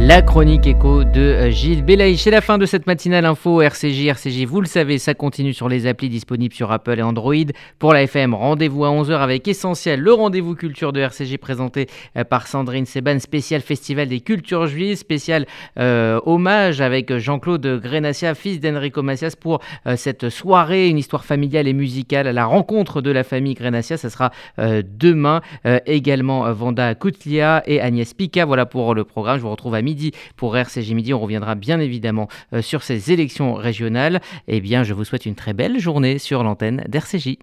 La 0.08 0.22
chronique 0.22 0.66
écho 0.68 1.04
de 1.04 1.20
euh, 1.20 1.52
Gilles 1.52 1.84
Belaïch. 1.84 2.22
C'est 2.22 2.32
la 2.32 2.40
fin 2.40 2.58
de 2.58 2.66
cette 2.66 2.88
matinale 2.88 3.26
info 3.26 3.62
RCJ. 3.62 4.06
RCJ, 4.06 4.46
vous 4.46 4.62
le 4.62 4.66
savez, 4.66 5.00
ça 5.00 5.14
continue 5.14 5.54
sur 5.54 5.68
les 5.68 5.86
applis 5.86 6.08
disponibles 6.08 6.56
sur 6.56 6.72
Apple 6.72 6.98
et 6.98 7.02
Android. 7.02 7.34
Pour 7.78 7.92
la 7.92 8.04
FM, 8.04 8.34
rendez-vous 8.34 8.86
à 8.86 8.90
11h 8.90 9.18
avec 9.18 9.50
Essentiel, 9.50 10.00
le 10.00 10.14
rendez-vous 10.14 10.56
culture 10.56 10.94
de 10.94 11.02
RCJ 11.02 11.36
présenté 11.40 11.88
euh, 12.16 12.24
par 12.24 12.48
Sandrine 12.48 12.86
Seban, 12.86 13.20
spécial 13.20 13.60
Festival 13.60 14.08
des 14.08 14.22
cultures 14.22 14.68
juives, 14.68 14.96
spécial 14.96 15.46
euh, 15.78 16.22
hommage 16.26 16.80
avec 16.80 17.18
Jean-Claude 17.18 17.82
Grenassia, 17.84 18.34
fils 18.34 18.62
d'Enrico 18.62 19.04
Macias, 19.04 19.36
pour 19.38 19.60
cette 19.98 20.30
soirée, 20.30 20.88
une 20.88 20.98
histoire 20.98 21.26
familiale 21.26 21.68
et 21.68 21.74
musicale 21.74 22.28
à 22.28 22.34
la 22.34 22.46
rencontre 22.46 23.02
de 23.02 23.12
la 23.12 23.26
famille 23.26 23.56
Grenassia. 23.56 23.98
Ça 23.98 24.10
sera 24.10 24.32
demain. 24.58 25.42
également 25.86 26.52
Vanda 26.54 26.96
Koutlia 26.96 27.62
et 27.66 27.82
Agnès 27.82 28.14
Pica. 28.14 28.46
Voilà 28.46 28.66
pour 28.66 28.96
le 28.96 29.04
programme. 29.04 29.38
Je 29.38 29.42
vous 29.42 29.52
retrouve 29.52 29.76
à 29.76 29.82
midi 29.82 29.97
pour 30.36 30.58
RCG 30.58 30.94
Midi. 30.94 31.14
On 31.14 31.20
reviendra 31.20 31.56
bien 31.56 31.80
évidemment 31.80 32.28
euh, 32.54 32.62
sur 32.62 32.84
ces 32.84 33.12
élections 33.12 33.54
régionales. 33.54 34.22
Eh 34.48 34.62
bien, 34.62 34.84
je 34.84 34.94
vous 34.94 35.04
souhaite 35.04 35.26
une 35.26 35.36
très 35.36 35.54
belle 35.54 35.80
journée 35.80 36.18
sur 36.20 36.44
l'antenne 36.44 36.84
d'RCJ. 36.88 37.36